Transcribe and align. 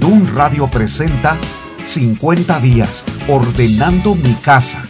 Dun 0.00 0.26
Radio 0.34 0.66
presenta 0.66 1.36
50 1.84 2.58
días 2.60 3.04
ordenando 3.28 4.14
mi 4.14 4.32
casa. 4.32 4.82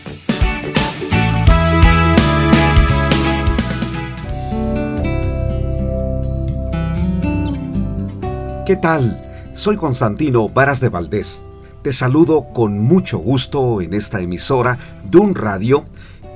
¿Qué 8.65 8.77
tal? 8.77 9.21
Soy 9.53 9.75
Constantino 9.77 10.49
Varas 10.49 10.79
de 10.79 10.91
Valdés. 10.91 11.43
Te 11.83 11.93
saludo 11.93 12.53
con 12.55 12.79
mucho 12.79 13.19
gusto 13.19 13.81
en 13.81 13.95
esta 13.95 14.21
emisora 14.21 14.79
Dun 15.11 15.35
Radio 15.35 15.87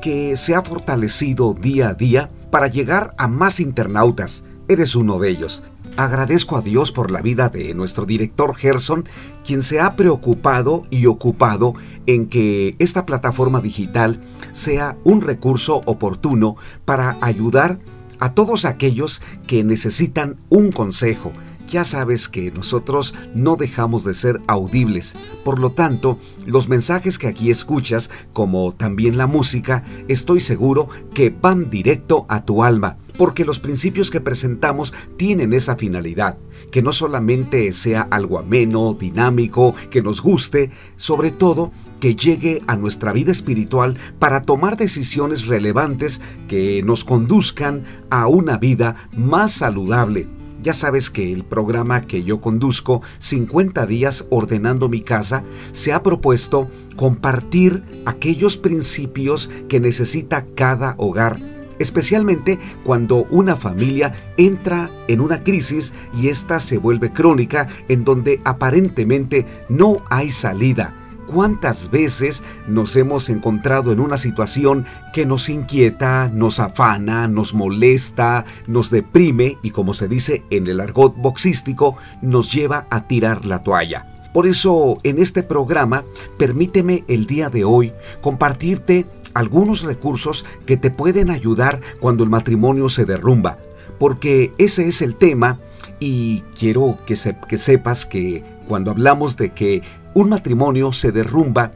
que 0.02 0.36
se 0.36 0.56
ha 0.56 0.62
fortalecido 0.62 1.54
día 1.54 1.91
a 1.91 1.95
día 1.95 2.29
para 2.50 2.66
llegar 2.66 3.14
a 3.18 3.29
más 3.29 3.61
internautas. 3.61 4.43
Eres 4.66 4.96
uno 4.96 5.20
de 5.20 5.30
ellos. 5.30 5.62
Agradezco 5.96 6.56
a 6.56 6.61
Dios 6.61 6.90
por 6.90 7.12
la 7.12 7.22
vida 7.22 7.50
de 7.50 7.72
nuestro 7.72 8.04
director 8.04 8.57
Gerson, 8.57 9.04
quien 9.46 9.62
se 9.62 9.80
ha 9.80 9.94
preocupado 9.94 10.86
y 10.90 11.07
ocupado 11.07 11.75
en 12.07 12.26
que 12.26 12.75
esta 12.80 13.07
plataforma 13.07 13.61
digital 13.61 14.20
sea 14.50 14.96
un 15.04 15.20
recurso 15.20 15.82
oportuno 15.86 16.57
para 16.84 17.17
ayudar 17.20 17.79
a 18.18 18.34
todos 18.34 18.64
aquellos 18.64 19.22
que 19.46 19.62
necesitan 19.62 20.36
un 20.48 20.72
consejo, 20.72 21.32
ya 21.68 21.84
sabes 21.84 22.29
que 22.29 22.50
nosotros 22.50 23.14
no 23.34 23.56
dejamos 23.56 24.03
de 24.03 24.14
ser 24.14 24.40
audibles. 24.48 25.14
Por 25.45 25.61
lo 25.61 25.70
tanto, 25.70 26.18
los 26.45 26.68
mensajes 26.68 27.18
que 27.18 27.29
aquí 27.29 27.50
escuchas, 27.50 28.11
como 28.32 28.72
también 28.75 29.17
la 29.17 29.26
música, 29.26 29.84
estoy 30.08 30.40
seguro 30.40 30.89
que 31.14 31.31
van 31.31 31.70
directo 31.70 32.27
a 32.28 32.45
tu 32.45 32.64
alma, 32.64 32.97
porque 33.17 33.45
los 33.45 33.59
principios 33.59 34.11
que 34.11 34.20
presentamos 34.20 34.92
tienen 35.17 35.53
esa 35.53 35.77
finalidad, 35.77 36.39
que 36.70 36.83
no 36.83 36.92
solamente 36.92 37.73
sea 37.73 38.03
algo 38.03 38.39
ameno, 38.39 38.97
dinámico, 38.98 39.75
que 39.91 40.03
nos 40.03 40.21
guste, 40.21 40.71
sobre 40.97 41.31
todo 41.31 41.73
que 42.01 42.17
llegue 42.17 42.62
a 42.67 42.77
nuestra 42.77 43.12
vida 43.12 43.33
espiritual 43.33 43.97
para 44.19 44.43
tomar 44.43 44.77
decisiones 44.77 45.47
relevantes 45.47 46.21
que 46.48 46.83
nos 46.83 47.05
conduzcan 47.05 47.84
a 48.11 48.27
una 48.27 48.59
vida 48.59 48.97
más 49.17 49.53
saludable. 49.53 50.27
Ya 50.62 50.73
sabes 50.73 51.11
que 51.11 51.33
el 51.33 51.45
programa 51.45 52.06
que 52.06 52.25
yo 52.25 52.41
conduzco, 52.41 53.03
50 53.19 53.87
días 53.87 54.27
ordenando 54.31 54.89
mi 54.89 55.03
casa, 55.03 55.45
se 55.73 55.93
ha 55.93 56.03
propuesto 56.03 56.69
compartir 56.97 57.83
aquellos 58.06 58.56
principios 58.56 59.51
que 59.69 59.78
necesita 59.78 60.47
cada 60.55 60.95
hogar 60.97 61.53
especialmente 61.78 62.58
cuando 62.84 63.27
una 63.30 63.56
familia 63.56 64.12
entra 64.36 64.91
en 65.08 65.20
una 65.20 65.42
crisis 65.42 65.92
y 66.14 66.28
ésta 66.28 66.61
se 66.61 66.78
vuelve 66.78 67.12
crónica 67.12 67.69
en 67.89 68.05
donde 68.05 68.41
aparentemente 68.44 69.47
no 69.69 70.03
hay 70.11 70.31
salida 70.31 70.94
¿Cuántas 71.27 71.91
veces 71.91 72.42
nos 72.69 72.94
hemos 72.97 73.28
encontrado 73.28 73.92
en 73.92 74.00
una 74.00 74.19
situación 74.19 74.84
que 75.12 75.25
nos 75.25 75.48
inquieta, 75.48 76.31
nos 76.33 76.61
afana, 76.61 77.28
nos 77.28 77.55
molesta, 77.55 78.44
nos 78.66 78.91
deprime 78.91 79.59
y 79.62 79.70
como 79.70 79.94
se 79.94 80.06
dice 80.06 80.42
en 80.50 80.66
el 80.66 80.81
argot 80.81 81.16
boxístico, 81.16 81.97
nos 82.20 82.53
lleva 82.53 82.86
a 82.91 83.06
tirar 83.06 83.44
la 83.44 83.62
toalla? 83.62 84.06
Por 84.34 84.47
eso 84.47 84.98
en 85.03 85.19
este 85.19 85.42
programa 85.42 86.05
permíteme 86.36 87.05
el 87.09 87.27
día 87.27 87.48
de 87.48 87.64
hoy 87.64 87.92
compartirte 88.20 89.06
algunos 89.35 89.83
recursos 89.83 90.45
que 90.65 90.77
te 90.77 90.91
pueden 90.91 91.31
ayudar 91.31 91.81
cuando 92.01 92.25
el 92.25 92.31
matrimonio 92.31 92.89
se 92.89 93.05
derrumba, 93.05 93.59
porque 93.99 94.53
ese 94.59 94.89
es 94.89 95.03
el 95.03 95.17
tema 95.17 95.61
y 96.01 96.41
quiero 96.59 96.99
que, 97.07 97.17
sepas 97.17 98.07
que 98.07 98.45
cuando 98.67 98.91
hablamos 98.91 99.37
de 99.37 99.51
que 99.51 99.83
un 100.15 100.29
matrimonio 100.29 100.93
se 100.93 101.12
derrumba, 101.12 101.73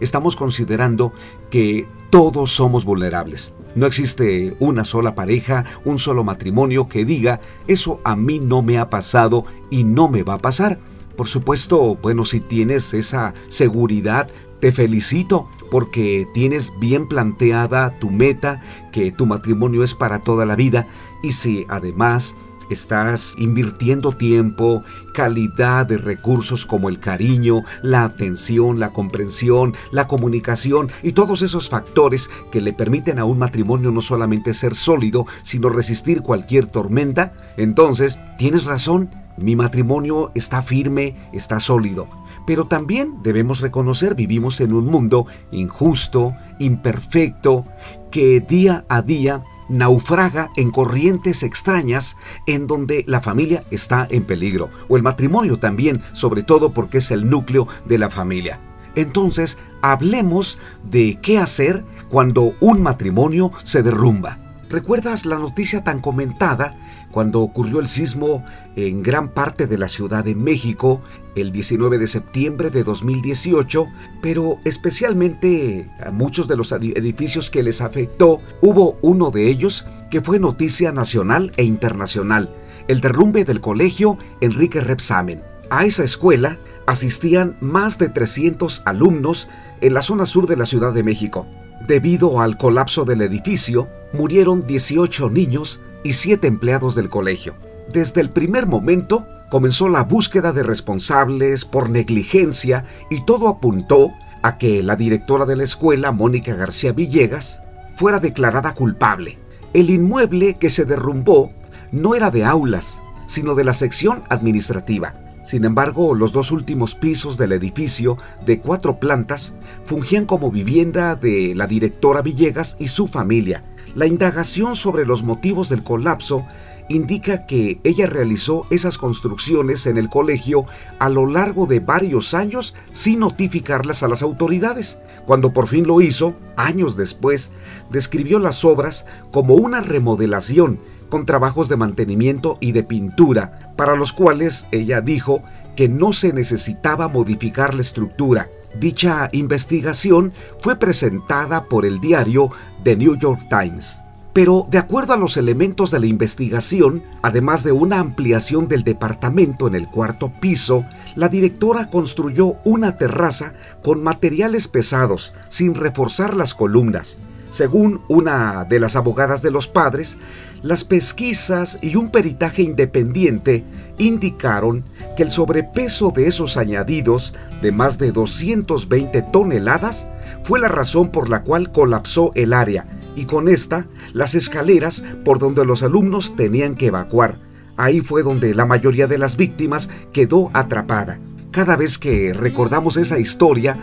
estamos 0.00 0.36
considerando 0.36 1.12
que 1.50 1.86
todos 2.10 2.52
somos 2.52 2.84
vulnerables. 2.84 3.52
No 3.74 3.86
existe 3.86 4.56
una 4.58 4.84
sola 4.84 5.14
pareja, 5.14 5.64
un 5.84 5.98
solo 5.98 6.24
matrimonio 6.24 6.88
que 6.88 7.04
diga, 7.04 7.40
eso 7.68 8.00
a 8.04 8.16
mí 8.16 8.40
no 8.40 8.62
me 8.62 8.78
ha 8.78 8.90
pasado 8.90 9.44
y 9.70 9.84
no 9.84 10.08
me 10.08 10.24
va 10.24 10.34
a 10.34 10.38
pasar. 10.38 10.80
Por 11.16 11.28
supuesto, 11.28 11.96
bueno, 12.02 12.24
si 12.24 12.40
tienes 12.40 12.94
esa 12.94 13.34
seguridad, 13.48 14.28
te 14.60 14.72
felicito 14.72 15.48
porque 15.70 16.26
tienes 16.34 16.72
bien 16.78 17.06
planteada 17.08 17.98
tu 17.98 18.10
meta, 18.10 18.60
que 18.92 19.12
tu 19.12 19.26
matrimonio 19.26 19.84
es 19.84 19.94
para 19.94 20.20
toda 20.20 20.46
la 20.46 20.56
vida 20.56 20.86
y 21.22 21.32
si 21.32 21.66
además 21.68 22.34
Estás 22.70 23.34
invirtiendo 23.36 24.12
tiempo, 24.12 24.84
calidad 25.12 25.86
de 25.86 25.98
recursos 25.98 26.64
como 26.64 26.88
el 26.88 27.00
cariño, 27.00 27.64
la 27.82 28.04
atención, 28.04 28.78
la 28.78 28.92
comprensión, 28.92 29.74
la 29.90 30.06
comunicación 30.06 30.88
y 31.02 31.10
todos 31.10 31.42
esos 31.42 31.68
factores 31.68 32.30
que 32.52 32.60
le 32.60 32.72
permiten 32.72 33.18
a 33.18 33.24
un 33.24 33.38
matrimonio 33.38 33.90
no 33.90 34.00
solamente 34.02 34.54
ser 34.54 34.76
sólido, 34.76 35.26
sino 35.42 35.68
resistir 35.68 36.22
cualquier 36.22 36.66
tormenta. 36.66 37.32
Entonces, 37.56 38.20
tienes 38.38 38.64
razón, 38.64 39.10
mi 39.36 39.56
matrimonio 39.56 40.30
está 40.36 40.62
firme, 40.62 41.16
está 41.32 41.58
sólido. 41.58 42.19
Pero 42.50 42.64
también 42.64 43.22
debemos 43.22 43.60
reconocer, 43.60 44.16
vivimos 44.16 44.60
en 44.60 44.72
un 44.72 44.86
mundo 44.86 45.24
injusto, 45.52 46.34
imperfecto, 46.58 47.64
que 48.10 48.40
día 48.40 48.84
a 48.88 49.02
día 49.02 49.44
naufraga 49.68 50.50
en 50.56 50.72
corrientes 50.72 51.44
extrañas 51.44 52.16
en 52.48 52.66
donde 52.66 53.04
la 53.06 53.20
familia 53.20 53.62
está 53.70 54.04
en 54.10 54.24
peligro, 54.24 54.68
o 54.88 54.96
el 54.96 55.04
matrimonio 55.04 55.60
también, 55.60 56.02
sobre 56.10 56.42
todo 56.42 56.72
porque 56.72 56.98
es 56.98 57.12
el 57.12 57.30
núcleo 57.30 57.68
de 57.84 57.98
la 57.98 58.10
familia. 58.10 58.58
Entonces, 58.96 59.56
hablemos 59.80 60.58
de 60.82 61.20
qué 61.22 61.38
hacer 61.38 61.84
cuando 62.08 62.54
un 62.58 62.82
matrimonio 62.82 63.52
se 63.62 63.84
derrumba. 63.84 64.49
¿Recuerdas 64.70 65.26
la 65.26 65.36
noticia 65.36 65.82
tan 65.82 65.98
comentada 66.00 66.70
cuando 67.10 67.40
ocurrió 67.40 67.80
el 67.80 67.88
sismo 67.88 68.44
en 68.76 69.02
gran 69.02 69.30
parte 69.30 69.66
de 69.66 69.76
la 69.76 69.88
Ciudad 69.88 70.22
de 70.22 70.36
México 70.36 71.02
el 71.34 71.50
19 71.50 71.98
de 71.98 72.06
septiembre 72.06 72.70
de 72.70 72.84
2018, 72.84 73.88
pero 74.22 74.58
especialmente 74.64 75.90
a 76.00 76.12
muchos 76.12 76.46
de 76.46 76.56
los 76.56 76.70
edificios 76.70 77.50
que 77.50 77.64
les 77.64 77.80
afectó, 77.80 78.40
hubo 78.62 78.96
uno 79.02 79.32
de 79.32 79.48
ellos 79.48 79.86
que 80.08 80.20
fue 80.20 80.38
noticia 80.38 80.92
nacional 80.92 81.50
e 81.56 81.64
internacional, 81.64 82.54
el 82.86 83.00
derrumbe 83.00 83.44
del 83.44 83.60
colegio 83.60 84.18
Enrique 84.40 84.80
Repsamen. 84.80 85.42
A 85.70 85.84
esa 85.84 86.04
escuela 86.04 86.58
asistían 86.86 87.56
más 87.60 87.98
de 87.98 88.08
300 88.08 88.82
alumnos 88.84 89.48
en 89.80 89.94
la 89.94 90.02
zona 90.02 90.26
sur 90.26 90.46
de 90.46 90.56
la 90.56 90.66
Ciudad 90.66 90.92
de 90.92 91.02
México. 91.02 91.48
Debido 91.90 92.40
al 92.40 92.56
colapso 92.56 93.04
del 93.04 93.20
edificio, 93.20 93.88
murieron 94.12 94.64
18 94.64 95.28
niños 95.28 95.80
y 96.04 96.12
7 96.12 96.46
empleados 96.46 96.94
del 96.94 97.08
colegio. 97.08 97.56
Desde 97.92 98.20
el 98.20 98.30
primer 98.30 98.68
momento 98.68 99.26
comenzó 99.50 99.88
la 99.88 100.04
búsqueda 100.04 100.52
de 100.52 100.62
responsables 100.62 101.64
por 101.64 101.90
negligencia 101.90 102.84
y 103.10 103.24
todo 103.24 103.48
apuntó 103.48 104.12
a 104.40 104.56
que 104.56 104.84
la 104.84 104.94
directora 104.94 105.46
de 105.46 105.56
la 105.56 105.64
escuela, 105.64 106.12
Mónica 106.12 106.54
García 106.54 106.92
Villegas, 106.92 107.60
fuera 107.96 108.20
declarada 108.20 108.72
culpable. 108.74 109.40
El 109.72 109.90
inmueble 109.90 110.54
que 110.54 110.70
se 110.70 110.84
derrumbó 110.84 111.50
no 111.90 112.14
era 112.14 112.30
de 112.30 112.44
aulas, 112.44 113.02
sino 113.26 113.56
de 113.56 113.64
la 113.64 113.74
sección 113.74 114.22
administrativa. 114.28 115.16
Sin 115.50 115.64
embargo, 115.64 116.14
los 116.14 116.30
dos 116.30 116.52
últimos 116.52 116.94
pisos 116.94 117.36
del 117.36 117.50
edificio, 117.50 118.16
de 118.46 118.60
cuatro 118.60 119.00
plantas, 119.00 119.52
fungían 119.84 120.24
como 120.24 120.52
vivienda 120.52 121.16
de 121.16 121.56
la 121.56 121.66
directora 121.66 122.22
Villegas 122.22 122.76
y 122.78 122.86
su 122.86 123.08
familia. 123.08 123.64
La 123.96 124.06
indagación 124.06 124.76
sobre 124.76 125.04
los 125.04 125.24
motivos 125.24 125.68
del 125.68 125.82
colapso 125.82 126.46
indica 126.88 127.46
que 127.46 127.80
ella 127.82 128.06
realizó 128.06 128.64
esas 128.70 128.96
construcciones 128.96 129.86
en 129.86 129.96
el 129.96 130.08
colegio 130.08 130.66
a 131.00 131.08
lo 131.08 131.26
largo 131.26 131.66
de 131.66 131.80
varios 131.80 132.32
años 132.32 132.76
sin 132.92 133.18
notificarlas 133.18 134.04
a 134.04 134.08
las 134.08 134.22
autoridades. 134.22 135.00
Cuando 135.26 135.52
por 135.52 135.66
fin 135.66 135.84
lo 135.84 136.00
hizo, 136.00 136.36
años 136.54 136.96
después, 136.96 137.50
describió 137.90 138.38
las 138.38 138.64
obras 138.64 139.04
como 139.32 139.54
una 139.54 139.80
remodelación 139.80 140.78
con 141.10 141.26
trabajos 141.26 141.68
de 141.68 141.76
mantenimiento 141.76 142.56
y 142.60 142.72
de 142.72 142.82
pintura, 142.82 143.74
para 143.76 143.96
los 143.96 144.12
cuales 144.12 144.66
ella 144.70 145.02
dijo 145.02 145.42
que 145.76 145.88
no 145.88 146.12
se 146.12 146.32
necesitaba 146.32 147.08
modificar 147.08 147.74
la 147.74 147.82
estructura. 147.82 148.48
Dicha 148.78 149.28
investigación 149.32 150.32
fue 150.62 150.76
presentada 150.76 151.64
por 151.64 151.84
el 151.84 152.00
diario 152.00 152.50
The 152.84 152.96
New 152.96 153.16
York 153.16 153.46
Times. 153.50 154.00
Pero 154.32 154.64
de 154.70 154.78
acuerdo 154.78 155.12
a 155.12 155.16
los 155.16 155.36
elementos 155.36 155.90
de 155.90 155.98
la 155.98 156.06
investigación, 156.06 157.02
además 157.20 157.64
de 157.64 157.72
una 157.72 157.98
ampliación 157.98 158.68
del 158.68 158.84
departamento 158.84 159.66
en 159.66 159.74
el 159.74 159.88
cuarto 159.88 160.32
piso, 160.40 160.84
la 161.16 161.28
directora 161.28 161.90
construyó 161.90 162.56
una 162.64 162.96
terraza 162.96 163.54
con 163.82 164.04
materiales 164.04 164.68
pesados, 164.68 165.32
sin 165.48 165.74
reforzar 165.74 166.36
las 166.36 166.54
columnas. 166.54 167.18
Según 167.50 168.02
una 168.06 168.64
de 168.64 168.78
las 168.78 168.94
abogadas 168.94 169.42
de 169.42 169.50
los 169.50 169.66
padres, 169.66 170.16
Las 170.62 170.84
pesquisas 170.84 171.78
y 171.80 171.96
un 171.96 172.10
peritaje 172.10 172.62
independiente 172.62 173.64
indicaron 173.96 174.84
que 175.16 175.22
el 175.22 175.30
sobrepeso 175.30 176.12
de 176.14 176.26
esos 176.26 176.58
añadidos 176.58 177.32
de 177.62 177.72
más 177.72 177.96
de 177.96 178.12
220 178.12 179.22
toneladas 179.32 180.06
fue 180.44 180.60
la 180.60 180.68
razón 180.68 181.10
por 181.10 181.30
la 181.30 181.44
cual 181.44 181.72
colapsó 181.72 182.32
el 182.34 182.52
área 182.52 182.86
y 183.16 183.24
con 183.24 183.48
esta 183.48 183.86
las 184.12 184.34
escaleras 184.34 185.02
por 185.24 185.38
donde 185.38 185.64
los 185.64 185.82
alumnos 185.82 186.36
tenían 186.36 186.74
que 186.74 186.86
evacuar. 186.86 187.36
Ahí 187.78 188.02
fue 188.02 188.22
donde 188.22 188.54
la 188.54 188.66
mayoría 188.66 189.06
de 189.06 189.16
las 189.16 189.38
víctimas 189.38 189.88
quedó 190.12 190.50
atrapada. 190.52 191.18
Cada 191.50 191.76
vez 191.76 191.96
que 191.96 192.34
recordamos 192.34 192.98
esa 192.98 193.18
historia, 193.18 193.78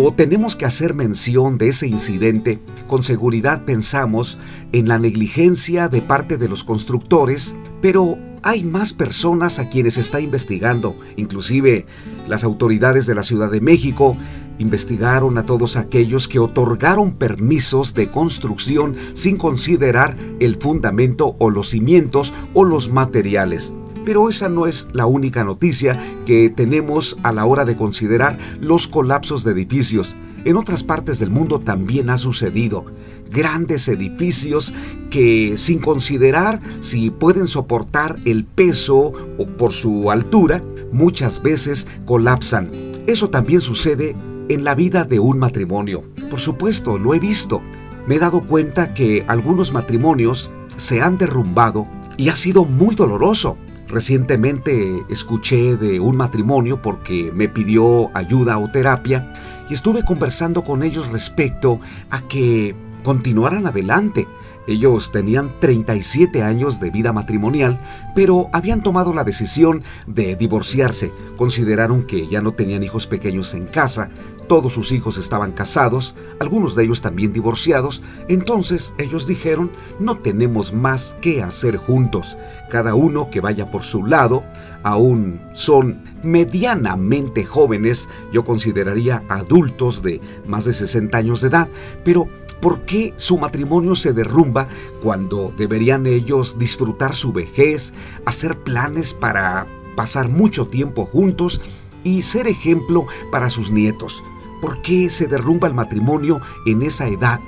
o 0.00 0.12
tenemos 0.12 0.54
que 0.54 0.64
hacer 0.64 0.94
mención 0.94 1.58
de 1.58 1.70
ese 1.70 1.88
incidente, 1.88 2.60
con 2.86 3.02
seguridad 3.02 3.64
pensamos 3.64 4.38
en 4.70 4.86
la 4.86 4.98
negligencia 4.98 5.88
de 5.88 6.02
parte 6.02 6.36
de 6.36 6.48
los 6.48 6.62
constructores, 6.62 7.56
pero 7.80 8.16
hay 8.44 8.62
más 8.62 8.92
personas 8.92 9.58
a 9.58 9.68
quienes 9.68 9.98
está 9.98 10.20
investigando, 10.20 10.96
inclusive 11.16 11.86
las 12.28 12.44
autoridades 12.44 13.06
de 13.06 13.16
la 13.16 13.24
Ciudad 13.24 13.50
de 13.50 13.60
México 13.60 14.16
investigaron 14.58 15.36
a 15.36 15.46
todos 15.46 15.76
aquellos 15.76 16.28
que 16.28 16.38
otorgaron 16.38 17.12
permisos 17.14 17.94
de 17.94 18.08
construcción 18.08 18.94
sin 19.14 19.36
considerar 19.36 20.16
el 20.38 20.56
fundamento 20.56 21.34
o 21.40 21.50
los 21.50 21.70
cimientos 21.70 22.32
o 22.54 22.62
los 22.62 22.90
materiales. 22.90 23.74
Pero 24.08 24.30
esa 24.30 24.48
no 24.48 24.66
es 24.66 24.88
la 24.94 25.04
única 25.04 25.44
noticia 25.44 25.94
que 26.24 26.48
tenemos 26.48 27.18
a 27.22 27.30
la 27.30 27.44
hora 27.44 27.66
de 27.66 27.76
considerar 27.76 28.38
los 28.58 28.88
colapsos 28.88 29.44
de 29.44 29.52
edificios. 29.52 30.16
En 30.46 30.56
otras 30.56 30.82
partes 30.82 31.18
del 31.18 31.28
mundo 31.28 31.60
también 31.60 32.08
ha 32.08 32.16
sucedido. 32.16 32.86
Grandes 33.30 33.86
edificios 33.86 34.72
que 35.10 35.58
sin 35.58 35.78
considerar 35.78 36.58
si 36.80 37.10
pueden 37.10 37.46
soportar 37.48 38.16
el 38.24 38.46
peso 38.46 39.12
o 39.36 39.46
por 39.46 39.74
su 39.74 40.10
altura, 40.10 40.64
muchas 40.90 41.42
veces 41.42 41.86
colapsan. 42.06 42.70
Eso 43.06 43.28
también 43.28 43.60
sucede 43.60 44.16
en 44.48 44.64
la 44.64 44.74
vida 44.74 45.04
de 45.04 45.20
un 45.20 45.38
matrimonio. 45.38 46.02
Por 46.30 46.40
supuesto, 46.40 46.96
lo 46.96 47.12
he 47.12 47.18
visto. 47.18 47.60
Me 48.06 48.14
he 48.14 48.18
dado 48.18 48.40
cuenta 48.40 48.94
que 48.94 49.26
algunos 49.28 49.74
matrimonios 49.74 50.50
se 50.78 51.02
han 51.02 51.18
derrumbado 51.18 51.86
y 52.16 52.30
ha 52.30 52.36
sido 52.36 52.64
muy 52.64 52.94
doloroso. 52.94 53.58
Recientemente 53.88 55.02
escuché 55.08 55.76
de 55.76 55.98
un 55.98 56.16
matrimonio 56.16 56.82
porque 56.82 57.32
me 57.34 57.48
pidió 57.48 58.14
ayuda 58.14 58.58
o 58.58 58.70
terapia 58.70 59.32
y 59.70 59.74
estuve 59.74 60.04
conversando 60.04 60.62
con 60.62 60.82
ellos 60.82 61.08
respecto 61.08 61.80
a 62.10 62.20
que 62.20 62.74
continuaran 63.02 63.66
adelante. 63.66 64.26
Ellos 64.68 65.10
tenían 65.12 65.58
37 65.60 66.42
años 66.42 66.78
de 66.78 66.90
vida 66.90 67.14
matrimonial, 67.14 67.80
pero 68.14 68.50
habían 68.52 68.82
tomado 68.82 69.14
la 69.14 69.24
decisión 69.24 69.82
de 70.06 70.36
divorciarse. 70.36 71.10
Consideraron 71.36 72.06
que 72.06 72.28
ya 72.28 72.42
no 72.42 72.52
tenían 72.52 72.82
hijos 72.82 73.06
pequeños 73.06 73.54
en 73.54 73.64
casa, 73.64 74.10
todos 74.46 74.72
sus 74.74 74.92
hijos 74.92 75.16
estaban 75.18 75.52
casados, 75.52 76.14
algunos 76.40 76.74
de 76.74 76.84
ellos 76.84 77.00
también 77.00 77.32
divorciados, 77.32 78.02
entonces 78.28 78.94
ellos 78.98 79.26
dijeron, 79.26 79.70
no 80.00 80.18
tenemos 80.18 80.72
más 80.72 81.16
que 81.20 81.42
hacer 81.42 81.76
juntos, 81.76 82.36
cada 82.70 82.94
uno 82.94 83.30
que 83.30 83.40
vaya 83.40 83.70
por 83.70 83.84
su 83.84 84.04
lado, 84.04 84.42
aún 84.82 85.40
son 85.54 86.02
medianamente 86.22 87.44
jóvenes, 87.44 88.08
yo 88.32 88.44
consideraría 88.44 89.22
adultos 89.28 90.02
de 90.02 90.20
más 90.46 90.64
de 90.64 90.72
60 90.72 91.16
años 91.16 91.40
de 91.40 91.48
edad, 91.48 91.68
pero 92.04 92.28
¿por 92.60 92.82
qué 92.82 93.14
su 93.16 93.38
matrimonio 93.38 93.94
se 93.94 94.12
derrumba 94.12 94.68
cuando 95.02 95.52
deberían 95.56 96.06
ellos 96.06 96.58
disfrutar 96.58 97.14
su 97.14 97.32
vejez, 97.32 97.92
hacer 98.24 98.58
planes 98.58 99.14
para 99.14 99.66
pasar 99.96 100.28
mucho 100.28 100.66
tiempo 100.66 101.06
juntos 101.06 101.60
y 102.04 102.22
ser 102.22 102.46
ejemplo 102.46 103.06
para 103.30 103.50
sus 103.50 103.70
nietos? 103.70 104.22
¿Por 104.60 104.82
qué 104.82 105.08
se 105.10 105.26
derrumba 105.26 105.68
el 105.68 105.74
matrimonio 105.74 106.40
en 106.66 106.82
esa 106.82 107.08
edad? 107.08 107.40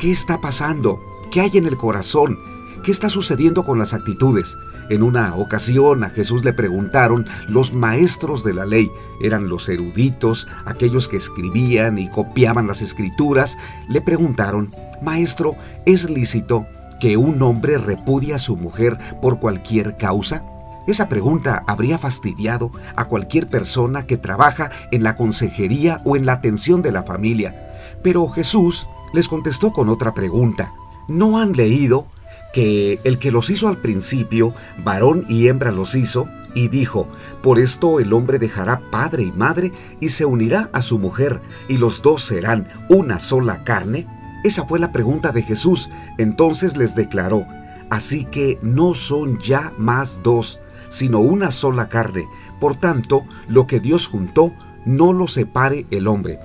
¿Qué 0.00 0.10
está 0.10 0.40
pasando? 0.40 1.00
¿Qué 1.30 1.40
hay 1.40 1.50
en 1.54 1.66
el 1.66 1.76
corazón? 1.76 2.38
¿Qué 2.82 2.90
está 2.90 3.08
sucediendo 3.08 3.64
con 3.64 3.78
las 3.78 3.94
actitudes? 3.94 4.56
En 4.90 5.02
una 5.02 5.34
ocasión 5.34 6.04
a 6.04 6.10
Jesús 6.10 6.44
le 6.44 6.52
preguntaron 6.52 7.26
los 7.48 7.72
maestros 7.72 8.44
de 8.44 8.54
la 8.54 8.66
ley, 8.66 8.90
eran 9.22 9.48
los 9.48 9.68
eruditos, 9.68 10.46
aquellos 10.66 11.08
que 11.08 11.16
escribían 11.16 11.98
y 11.98 12.08
copiaban 12.08 12.66
las 12.66 12.82
escrituras, 12.82 13.56
le 13.88 14.00
preguntaron, 14.00 14.74
Maestro, 15.00 15.56
¿es 15.86 16.08
lícito 16.10 16.66
que 17.00 17.16
un 17.16 17.40
hombre 17.42 17.78
repudie 17.78 18.34
a 18.34 18.38
su 18.38 18.56
mujer 18.56 18.98
por 19.22 19.38
cualquier 19.38 19.96
causa? 19.96 20.44
Esa 20.86 21.08
pregunta 21.08 21.64
habría 21.66 21.96
fastidiado 21.96 22.70
a 22.94 23.06
cualquier 23.06 23.48
persona 23.48 24.06
que 24.06 24.18
trabaja 24.18 24.70
en 24.90 25.02
la 25.02 25.16
consejería 25.16 26.02
o 26.04 26.16
en 26.16 26.26
la 26.26 26.34
atención 26.34 26.82
de 26.82 26.92
la 26.92 27.04
familia. 27.04 27.72
Pero 28.02 28.28
Jesús 28.28 28.86
les 29.14 29.28
contestó 29.28 29.72
con 29.72 29.88
otra 29.88 30.12
pregunta. 30.12 30.72
¿No 31.08 31.38
han 31.38 31.52
leído 31.52 32.06
que 32.54 33.00
el 33.02 33.18
que 33.18 33.32
los 33.32 33.50
hizo 33.50 33.66
al 33.66 33.78
principio, 33.78 34.54
varón 34.84 35.26
y 35.28 35.48
hembra 35.48 35.72
los 35.72 35.96
hizo, 35.96 36.28
y 36.54 36.68
dijo, 36.68 37.08
por 37.42 37.58
esto 37.58 37.98
el 37.98 38.12
hombre 38.12 38.38
dejará 38.38 38.80
padre 38.92 39.24
y 39.24 39.32
madre 39.32 39.72
y 39.98 40.10
se 40.10 40.24
unirá 40.24 40.70
a 40.72 40.80
su 40.80 41.00
mujer, 41.00 41.40
y 41.68 41.78
los 41.78 42.00
dos 42.00 42.22
serán 42.22 42.68
una 42.88 43.18
sola 43.18 43.64
carne? 43.64 44.06
Esa 44.44 44.64
fue 44.66 44.78
la 44.78 44.92
pregunta 44.92 45.32
de 45.32 45.42
Jesús. 45.42 45.90
Entonces 46.16 46.76
les 46.76 46.94
declaró, 46.94 47.44
así 47.90 48.24
que 48.24 48.60
no 48.62 48.94
son 48.94 49.40
ya 49.40 49.72
más 49.76 50.22
dos, 50.22 50.60
sino 50.90 51.18
una 51.18 51.50
sola 51.50 51.88
carne. 51.88 52.24
Por 52.60 52.76
tanto, 52.76 53.24
lo 53.48 53.66
que 53.66 53.80
Dios 53.80 54.06
juntó, 54.06 54.52
no 54.86 55.12
lo 55.12 55.26
separe 55.26 55.86
el 55.90 56.06
hombre. 56.06 56.38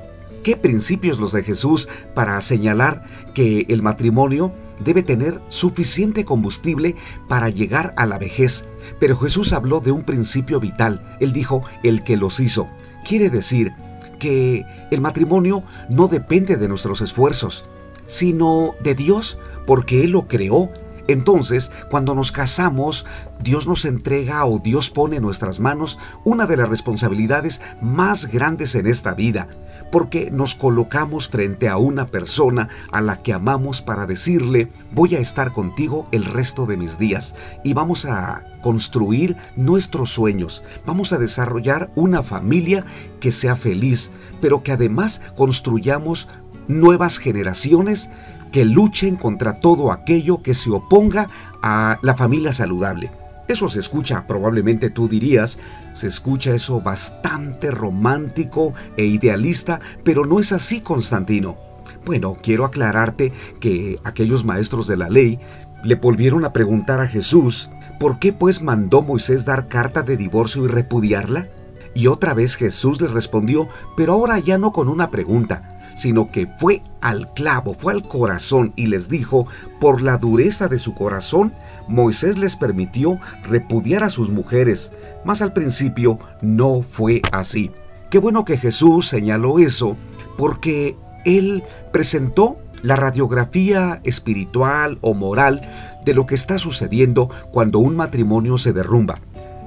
¿Qué 0.44 0.58
principios 0.58 1.20
los 1.20 1.34
de 1.34 1.44
Jesús 1.44 1.88
para 2.16 2.42
señalar 2.42 3.06
que 3.36 3.68
el 3.70 3.84
matrimonio 3.84 4.54
debe 4.80 5.04
tener 5.04 5.42
suficiente 5.48 6.26
combustible 6.26 6.96
para 7.28 7.50
llegar 7.50 7.94
a 7.98 8.06
la 8.06 8.18
vejez? 8.18 8.66
Pero 9.00 9.18
Jesús 9.18 9.54
habló 9.54 9.80
de 9.80 9.92
un 9.92 10.04
principio 10.04 10.60
vital. 10.60 11.18
Él 11.20 11.34
dijo, 11.34 11.64
el 11.84 12.04
que 12.04 12.18
los 12.18 12.40
hizo. 12.40 12.68
Quiere 13.06 13.30
decir 13.30 13.74
que 14.20 14.66
el 14.92 15.02
matrimonio 15.02 15.64
no 15.90 16.08
depende 16.08 16.58
de 16.58 16.68
nuestros 16.68 17.02
esfuerzos, 17.02 17.66
sino 18.06 18.76
de 18.84 18.96
Dios, 18.96 19.38
porque 19.66 20.04
Él 20.04 20.12
lo 20.12 20.28
creó 20.28 20.72
entonces, 21.10 21.72
cuando 21.90 22.14
nos 22.14 22.32
casamos, 22.32 23.04
Dios 23.42 23.66
nos 23.66 23.84
entrega 23.86 24.46
o 24.46 24.60
Dios 24.60 24.92
pone 24.92 25.16
en 25.16 25.24
nuestras 25.24 25.60
manos 25.60 25.98
una 26.24 26.46
de 26.46 26.56
las 26.56 26.70
responsabilidades 26.70 27.62
más 27.82 28.28
grandes 28.28 28.76
en 28.76 28.86
esta 28.86 29.16
vida, 29.16 29.48
porque 29.92 30.30
nos 30.30 30.54
colocamos 30.54 31.28
frente 31.28 31.68
a 31.68 31.78
una 31.78 32.06
persona 32.06 32.70
a 32.92 33.02
la 33.02 33.24
que 33.24 33.34
amamos 33.34 33.82
para 33.82 34.06
decirle, 34.06 34.72
voy 34.92 35.16
a 35.16 35.20
estar 35.20 35.52
contigo 35.52 36.08
el 36.12 36.26
resto 36.26 36.68
de 36.68 36.78
mis 36.78 37.00
días 37.00 37.34
y 37.64 37.74
vamos 37.74 38.06
a 38.06 38.46
construir 38.62 39.36
nuestros 39.56 40.12
sueños, 40.12 40.64
vamos 40.86 41.12
a 41.12 41.18
desarrollar 41.18 41.90
una 41.96 42.22
familia 42.22 42.86
que 43.20 43.32
sea 43.32 43.56
feliz, 43.56 44.12
pero 44.42 44.62
que 44.62 44.74
además 44.74 45.22
construyamos 45.36 46.28
nuevas 46.68 47.18
generaciones 47.18 48.12
que 48.52 48.66
luchen 48.66 49.16
contra 49.16 49.54
todo 49.54 49.92
aquello 49.92 50.42
que 50.42 50.54
se 50.54 50.72
oponga 50.72 51.30
a 51.62 51.98
la 52.02 52.16
familia 52.16 52.54
saludable. 52.54 53.12
Eso 53.48 53.68
se 53.68 53.80
escucha, 53.80 54.28
probablemente 54.28 54.92
tú 54.92 55.08
dirías, 55.08 55.58
se 55.94 56.06
escucha 56.06 56.54
eso 56.54 56.82
bastante 56.82 57.72
romántico 57.72 58.74
e 58.96 59.06
idealista, 59.06 59.80
pero 60.04 60.24
no 60.24 60.40
es 60.40 60.52
así, 60.52 60.82
Constantino. 60.82 61.58
Bueno, 62.06 62.38
quiero 62.42 62.64
aclararte 62.64 63.34
que 63.60 64.00
aquellos 64.04 64.46
maestros 64.46 64.88
de 64.88 64.98
la 64.98 65.10
ley 65.10 65.40
le 65.84 65.96
volvieron 65.96 66.46
a 66.46 66.54
preguntar 66.54 67.00
a 67.00 67.08
Jesús, 67.08 67.72
¿por 68.00 68.20
qué 68.20 68.34
pues 68.34 68.62
mandó 68.62 69.02
Moisés 69.02 69.46
dar 69.46 69.68
carta 69.68 70.04
de 70.04 70.16
divorcio 70.16 70.66
y 70.66 70.68
repudiarla? 70.68 71.48
Y 71.96 72.06
otra 72.06 72.36
vez 72.36 72.56
Jesús 72.56 73.02
le 73.02 73.08
respondió, 73.08 73.68
pero 73.98 74.14
ahora 74.14 74.38
ya 74.38 74.58
no 74.58 74.72
con 74.72 74.90
una 74.90 75.10
pregunta, 75.10 75.79
sino 76.00 76.30
que 76.30 76.48
fue 76.58 76.82
al 77.02 77.34
clavo, 77.34 77.74
fue 77.74 77.94
al 77.94 78.08
corazón 78.08 78.72
y 78.76 78.88
les 78.88 79.10
dijo, 79.10 79.48
por 79.80 80.02
la 80.02 80.18
dureza 80.18 80.68
de 80.68 80.80
su 80.80 80.94
corazón, 80.94 81.54
Moisés 81.88 82.38
les 82.38 82.56
permitió 82.56 83.20
repudiar 83.44 84.04
a 84.04 84.10
sus 84.10 84.30
mujeres, 84.30 84.92
mas 85.26 85.42
al 85.42 85.54
principio 85.54 86.20
no 86.42 86.82
fue 86.82 87.22
así. 87.32 87.72
Qué 88.10 88.18
bueno 88.18 88.46
que 88.46 88.58
Jesús 88.58 89.08
señaló 89.08 89.60
eso, 89.60 89.98
porque 90.38 90.96
él 91.26 91.64
presentó 91.92 92.58
la 92.82 92.96
radiografía 92.96 94.00
espiritual 94.04 95.00
o 95.02 95.14
moral 95.14 95.62
de 96.06 96.14
lo 96.14 96.26
que 96.26 96.36
está 96.36 96.58
sucediendo 96.58 97.30
cuando 97.52 97.80
un 97.80 97.96
matrimonio 97.96 98.58
se 98.58 98.72
derrumba. 98.72 99.20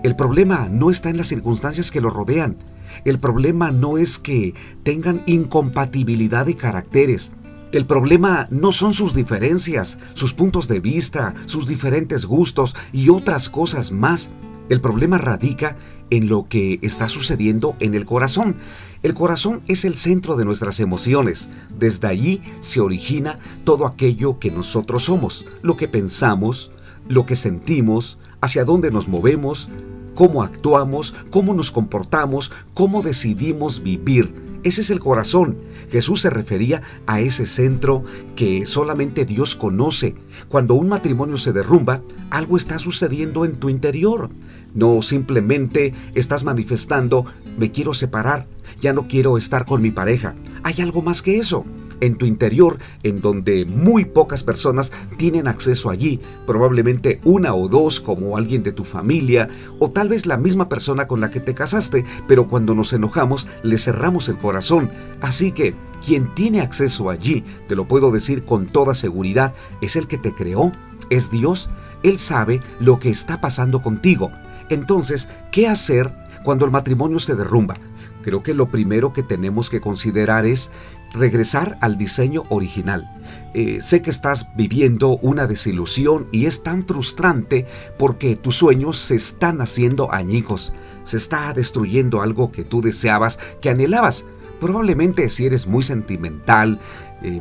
El 0.02 0.16
problema 0.16 0.68
no 0.70 0.90
está 0.90 1.10
en 1.10 1.18
las 1.18 1.28
circunstancias 1.28 1.90
que 1.90 2.00
lo 2.00 2.10
rodean, 2.10 2.56
el 3.04 3.18
problema 3.18 3.70
no 3.70 3.98
es 3.98 4.18
que 4.18 4.54
tengan 4.82 5.22
incompatibilidad 5.26 6.46
de 6.46 6.56
caracteres. 6.56 7.32
El 7.72 7.86
problema 7.86 8.46
no 8.50 8.70
son 8.70 8.92
sus 8.92 9.14
diferencias, 9.14 9.98
sus 10.12 10.34
puntos 10.34 10.68
de 10.68 10.80
vista, 10.80 11.34
sus 11.46 11.66
diferentes 11.66 12.26
gustos 12.26 12.76
y 12.92 13.08
otras 13.08 13.48
cosas 13.48 13.92
más. 13.92 14.30
El 14.68 14.80
problema 14.80 15.18
radica 15.18 15.76
en 16.10 16.28
lo 16.28 16.46
que 16.46 16.78
está 16.82 17.08
sucediendo 17.08 17.74
en 17.80 17.94
el 17.94 18.04
corazón. 18.04 18.56
El 19.02 19.14
corazón 19.14 19.62
es 19.66 19.86
el 19.86 19.94
centro 19.94 20.36
de 20.36 20.44
nuestras 20.44 20.78
emociones. 20.80 21.48
Desde 21.78 22.06
allí 22.06 22.42
se 22.60 22.80
origina 22.80 23.38
todo 23.64 23.86
aquello 23.86 24.38
que 24.38 24.50
nosotros 24.50 25.04
somos, 25.04 25.46
lo 25.62 25.78
que 25.78 25.88
pensamos, 25.88 26.70
lo 27.08 27.24
que 27.24 27.34
sentimos, 27.34 28.18
hacia 28.42 28.66
dónde 28.66 28.90
nos 28.90 29.08
movemos, 29.08 29.70
cómo 30.14 30.42
actuamos, 30.42 31.14
cómo 31.30 31.54
nos 31.54 31.70
comportamos, 31.70 32.52
cómo 32.74 33.02
decidimos 33.02 33.82
vivir. 33.82 34.34
Ese 34.64 34.82
es 34.82 34.90
el 34.90 35.00
corazón. 35.00 35.56
Jesús 35.90 36.20
se 36.20 36.30
refería 36.30 36.82
a 37.06 37.20
ese 37.20 37.46
centro 37.46 38.04
que 38.36 38.64
solamente 38.66 39.24
Dios 39.24 39.56
conoce. 39.56 40.14
Cuando 40.48 40.74
un 40.74 40.88
matrimonio 40.88 41.36
se 41.36 41.52
derrumba, 41.52 42.00
algo 42.30 42.56
está 42.56 42.78
sucediendo 42.78 43.44
en 43.44 43.56
tu 43.56 43.68
interior. 43.68 44.30
No 44.74 45.02
simplemente 45.02 45.94
estás 46.14 46.44
manifestando, 46.44 47.26
me 47.58 47.72
quiero 47.72 47.92
separar, 47.92 48.46
ya 48.80 48.92
no 48.92 49.08
quiero 49.08 49.36
estar 49.36 49.66
con 49.66 49.82
mi 49.82 49.90
pareja. 49.90 50.34
Hay 50.62 50.80
algo 50.80 51.02
más 51.02 51.22
que 51.22 51.38
eso 51.38 51.66
en 52.02 52.16
tu 52.16 52.26
interior, 52.26 52.78
en 53.04 53.20
donde 53.20 53.64
muy 53.64 54.04
pocas 54.04 54.42
personas 54.42 54.92
tienen 55.16 55.46
acceso 55.46 55.88
allí, 55.88 56.20
probablemente 56.46 57.20
una 57.24 57.54
o 57.54 57.68
dos 57.68 58.00
como 58.00 58.36
alguien 58.36 58.64
de 58.64 58.72
tu 58.72 58.84
familia, 58.84 59.48
o 59.78 59.90
tal 59.90 60.08
vez 60.08 60.26
la 60.26 60.36
misma 60.36 60.68
persona 60.68 61.06
con 61.06 61.20
la 61.20 61.30
que 61.30 61.38
te 61.38 61.54
casaste, 61.54 62.04
pero 62.26 62.48
cuando 62.48 62.74
nos 62.74 62.92
enojamos 62.92 63.46
le 63.62 63.78
cerramos 63.78 64.28
el 64.28 64.36
corazón. 64.36 64.90
Así 65.20 65.52
que 65.52 65.74
quien 66.04 66.34
tiene 66.34 66.60
acceso 66.60 67.08
allí, 67.08 67.44
te 67.68 67.76
lo 67.76 67.86
puedo 67.86 68.10
decir 68.10 68.44
con 68.44 68.66
toda 68.66 68.96
seguridad, 68.96 69.54
es 69.80 69.94
el 69.94 70.08
que 70.08 70.18
te 70.18 70.34
creó, 70.34 70.72
es 71.08 71.30
Dios, 71.30 71.70
Él 72.02 72.18
sabe 72.18 72.60
lo 72.80 72.98
que 72.98 73.10
está 73.10 73.40
pasando 73.40 73.80
contigo. 73.80 74.32
Entonces, 74.70 75.28
¿qué 75.52 75.68
hacer 75.68 76.12
cuando 76.42 76.64
el 76.64 76.72
matrimonio 76.72 77.20
se 77.20 77.36
derrumba? 77.36 77.76
Creo 78.22 78.42
que 78.42 78.54
lo 78.54 78.68
primero 78.68 79.12
que 79.12 79.22
tenemos 79.22 79.68
que 79.68 79.80
considerar 79.80 80.46
es 80.46 80.70
regresar 81.12 81.78
al 81.80 81.96
diseño 81.96 82.44
original. 82.48 83.10
Eh, 83.54 83.80
sé 83.80 84.02
que 84.02 84.10
estás 84.10 84.48
viviendo 84.56 85.18
una 85.18 85.46
desilusión 85.46 86.28
y 86.32 86.46
es 86.46 86.62
tan 86.62 86.86
frustrante 86.86 87.66
porque 87.98 88.36
tus 88.36 88.56
sueños 88.56 88.98
se 88.98 89.16
están 89.16 89.60
haciendo 89.60 90.12
añicos, 90.12 90.74
se 91.04 91.16
está 91.16 91.52
destruyendo 91.52 92.22
algo 92.22 92.50
que 92.50 92.64
tú 92.64 92.80
deseabas, 92.80 93.38
que 93.60 93.70
anhelabas. 93.70 94.24
Probablemente 94.60 95.28
si 95.28 95.46
eres 95.46 95.66
muy 95.66 95.82
sentimental 95.82 96.78
eh, 97.22 97.40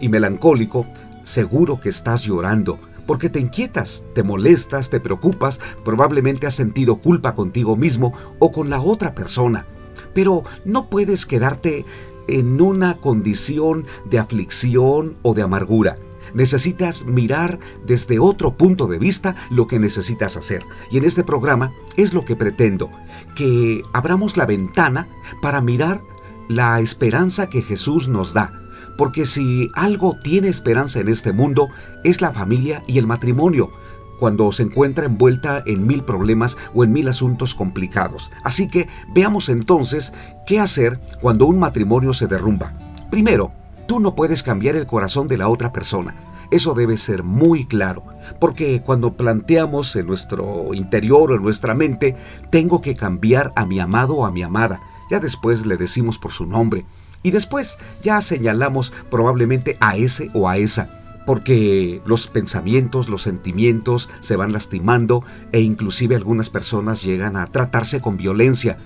y 0.00 0.08
melancólico, 0.08 0.86
seguro 1.22 1.78
que 1.78 1.90
estás 1.90 2.22
llorando 2.22 2.78
porque 3.06 3.28
te 3.28 3.40
inquietas, 3.40 4.04
te 4.14 4.22
molestas, 4.22 4.90
te 4.90 5.00
preocupas, 5.00 5.60
probablemente 5.84 6.46
has 6.46 6.54
sentido 6.54 6.96
culpa 6.96 7.34
contigo 7.34 7.76
mismo 7.76 8.12
o 8.38 8.52
con 8.52 8.70
la 8.70 8.80
otra 8.80 9.14
persona. 9.14 9.66
Pero 10.14 10.44
no 10.64 10.88
puedes 10.88 11.26
quedarte 11.26 11.84
en 12.28 12.60
una 12.60 12.98
condición 12.98 13.86
de 14.04 14.18
aflicción 14.18 15.16
o 15.22 15.34
de 15.34 15.42
amargura. 15.42 15.96
Necesitas 16.34 17.04
mirar 17.04 17.58
desde 17.84 18.18
otro 18.18 18.56
punto 18.56 18.86
de 18.86 18.98
vista 18.98 19.36
lo 19.50 19.66
que 19.66 19.78
necesitas 19.78 20.36
hacer. 20.36 20.64
Y 20.90 20.98
en 20.98 21.04
este 21.04 21.24
programa 21.24 21.72
es 21.96 22.14
lo 22.14 22.24
que 22.24 22.36
pretendo, 22.36 22.90
que 23.36 23.82
abramos 23.92 24.36
la 24.36 24.46
ventana 24.46 25.08
para 25.42 25.60
mirar 25.60 26.00
la 26.48 26.80
esperanza 26.80 27.48
que 27.48 27.62
Jesús 27.62 28.08
nos 28.08 28.32
da. 28.32 28.52
Porque 28.96 29.26
si 29.26 29.70
algo 29.74 30.16
tiene 30.22 30.48
esperanza 30.48 31.00
en 31.00 31.08
este 31.08 31.32
mundo, 31.32 31.68
es 32.04 32.20
la 32.20 32.32
familia 32.32 32.82
y 32.86 32.98
el 32.98 33.06
matrimonio 33.06 33.70
cuando 34.22 34.52
se 34.52 34.62
encuentra 34.62 35.06
envuelta 35.06 35.64
en 35.66 35.84
mil 35.84 36.04
problemas 36.04 36.56
o 36.74 36.84
en 36.84 36.92
mil 36.92 37.08
asuntos 37.08 37.56
complicados. 37.56 38.30
Así 38.44 38.68
que 38.68 38.86
veamos 39.12 39.48
entonces 39.48 40.14
qué 40.46 40.60
hacer 40.60 41.00
cuando 41.20 41.46
un 41.46 41.58
matrimonio 41.58 42.14
se 42.14 42.28
derrumba. 42.28 42.72
Primero, 43.10 43.50
tú 43.88 43.98
no 43.98 44.14
puedes 44.14 44.44
cambiar 44.44 44.76
el 44.76 44.86
corazón 44.86 45.26
de 45.26 45.38
la 45.38 45.48
otra 45.48 45.72
persona. 45.72 46.14
Eso 46.52 46.72
debe 46.72 46.98
ser 46.98 47.24
muy 47.24 47.66
claro, 47.66 48.04
porque 48.38 48.80
cuando 48.80 49.14
planteamos 49.14 49.96
en 49.96 50.06
nuestro 50.06 50.72
interior 50.72 51.32
o 51.32 51.34
en 51.34 51.42
nuestra 51.42 51.74
mente, 51.74 52.14
tengo 52.48 52.80
que 52.80 52.94
cambiar 52.94 53.50
a 53.56 53.66
mi 53.66 53.80
amado 53.80 54.14
o 54.18 54.24
a 54.24 54.30
mi 54.30 54.44
amada, 54.44 54.78
ya 55.10 55.18
después 55.18 55.66
le 55.66 55.76
decimos 55.76 56.16
por 56.20 56.30
su 56.30 56.46
nombre, 56.46 56.84
y 57.24 57.32
después 57.32 57.76
ya 58.04 58.20
señalamos 58.20 58.92
probablemente 59.10 59.76
a 59.80 59.96
ese 59.96 60.30
o 60.32 60.48
a 60.48 60.58
esa 60.58 61.01
porque 61.26 62.02
los 62.04 62.26
pensamientos, 62.26 63.08
los 63.08 63.22
sentimientos 63.22 64.10
se 64.20 64.36
van 64.36 64.52
lastimando 64.52 65.24
e 65.52 65.60
inclusive 65.60 66.16
algunas 66.16 66.50
personas 66.50 67.02
llegan 67.02 67.36
a 67.36 67.46
tratarse 67.46 68.00
con 68.00 68.16
violencia. 68.16 68.78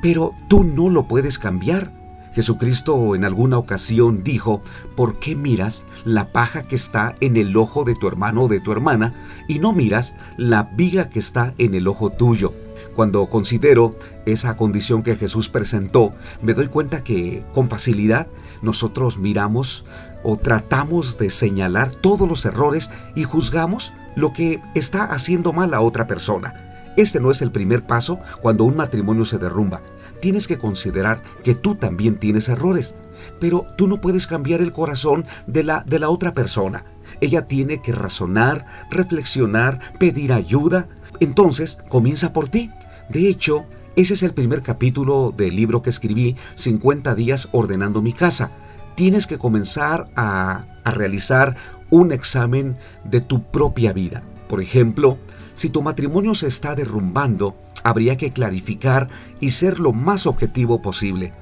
Pero 0.00 0.32
tú 0.48 0.64
no 0.64 0.88
lo 0.88 1.08
puedes 1.08 1.38
cambiar. 1.38 1.92
Jesucristo 2.34 3.14
en 3.14 3.24
alguna 3.24 3.58
ocasión 3.58 4.22
dijo, 4.22 4.62
¿por 4.96 5.18
qué 5.18 5.36
miras 5.36 5.84
la 6.04 6.32
paja 6.32 6.66
que 6.66 6.76
está 6.76 7.14
en 7.20 7.36
el 7.36 7.54
ojo 7.56 7.84
de 7.84 7.94
tu 7.94 8.08
hermano 8.08 8.44
o 8.44 8.48
de 8.48 8.60
tu 8.60 8.72
hermana 8.72 9.14
y 9.48 9.58
no 9.58 9.72
miras 9.72 10.14
la 10.38 10.62
viga 10.62 11.10
que 11.10 11.18
está 11.18 11.54
en 11.58 11.74
el 11.74 11.88
ojo 11.88 12.10
tuyo? 12.10 12.54
Cuando 12.94 13.26
considero 13.26 13.96
esa 14.26 14.56
condición 14.56 15.02
que 15.02 15.16
Jesús 15.16 15.48
presentó, 15.48 16.12
me 16.42 16.54
doy 16.54 16.68
cuenta 16.68 17.04
que 17.04 17.44
con 17.54 17.68
facilidad 17.68 18.26
nosotros 18.60 19.18
miramos 19.18 19.84
o 20.22 20.36
tratamos 20.36 21.18
de 21.18 21.30
señalar 21.30 21.90
todos 21.90 22.28
los 22.28 22.44
errores 22.44 22.90
y 23.14 23.24
juzgamos 23.24 23.92
lo 24.14 24.32
que 24.32 24.60
está 24.74 25.04
haciendo 25.04 25.52
mal 25.52 25.74
a 25.74 25.80
otra 25.80 26.06
persona. 26.06 26.54
Este 26.96 27.20
no 27.20 27.30
es 27.30 27.40
el 27.40 27.50
primer 27.50 27.86
paso 27.86 28.18
cuando 28.40 28.64
un 28.64 28.76
matrimonio 28.76 29.24
se 29.24 29.38
derrumba. 29.38 29.82
Tienes 30.20 30.46
que 30.46 30.58
considerar 30.58 31.22
que 31.42 31.54
tú 31.54 31.74
también 31.74 32.18
tienes 32.18 32.48
errores, 32.48 32.94
pero 33.40 33.66
tú 33.76 33.88
no 33.88 34.00
puedes 34.00 34.26
cambiar 34.26 34.60
el 34.60 34.72
corazón 34.72 35.24
de 35.46 35.64
la, 35.64 35.84
de 35.86 35.98
la 35.98 36.10
otra 36.10 36.34
persona. 36.34 36.84
Ella 37.20 37.46
tiene 37.46 37.80
que 37.80 37.92
razonar, 37.92 38.66
reflexionar, 38.90 39.80
pedir 39.98 40.32
ayuda. 40.32 40.88
Entonces 41.20 41.78
comienza 41.88 42.32
por 42.32 42.48
ti. 42.48 42.70
De 43.08 43.28
hecho, 43.28 43.64
ese 43.96 44.14
es 44.14 44.22
el 44.22 44.34
primer 44.34 44.62
capítulo 44.62 45.34
del 45.36 45.56
libro 45.56 45.82
que 45.82 45.90
escribí, 45.90 46.36
50 46.54 47.14
días 47.14 47.48
ordenando 47.52 48.02
mi 48.02 48.12
casa 48.12 48.52
tienes 48.94 49.26
que 49.26 49.38
comenzar 49.38 50.08
a, 50.16 50.66
realizar 50.84 51.56
un 51.90 52.12
examen 52.12 52.76
de 53.04 53.20
tu 53.20 53.44
propia 53.44 53.92
vida. 53.92 54.22
Por 54.48 54.60
ejemplo, 54.60 55.18
si 55.54 55.68
tu 55.68 55.82
matrimonio 55.82 56.34
se 56.34 56.48
está 56.48 56.74
derrumbando, 56.74 57.56
habría 57.84 58.16
que 58.16 58.32
clarificar 58.32 59.08
y 59.40 59.50
ser 59.50 59.78
lo 59.78 59.92
más 59.92 60.26
objetivo 60.26 60.82
posible. 60.82 61.32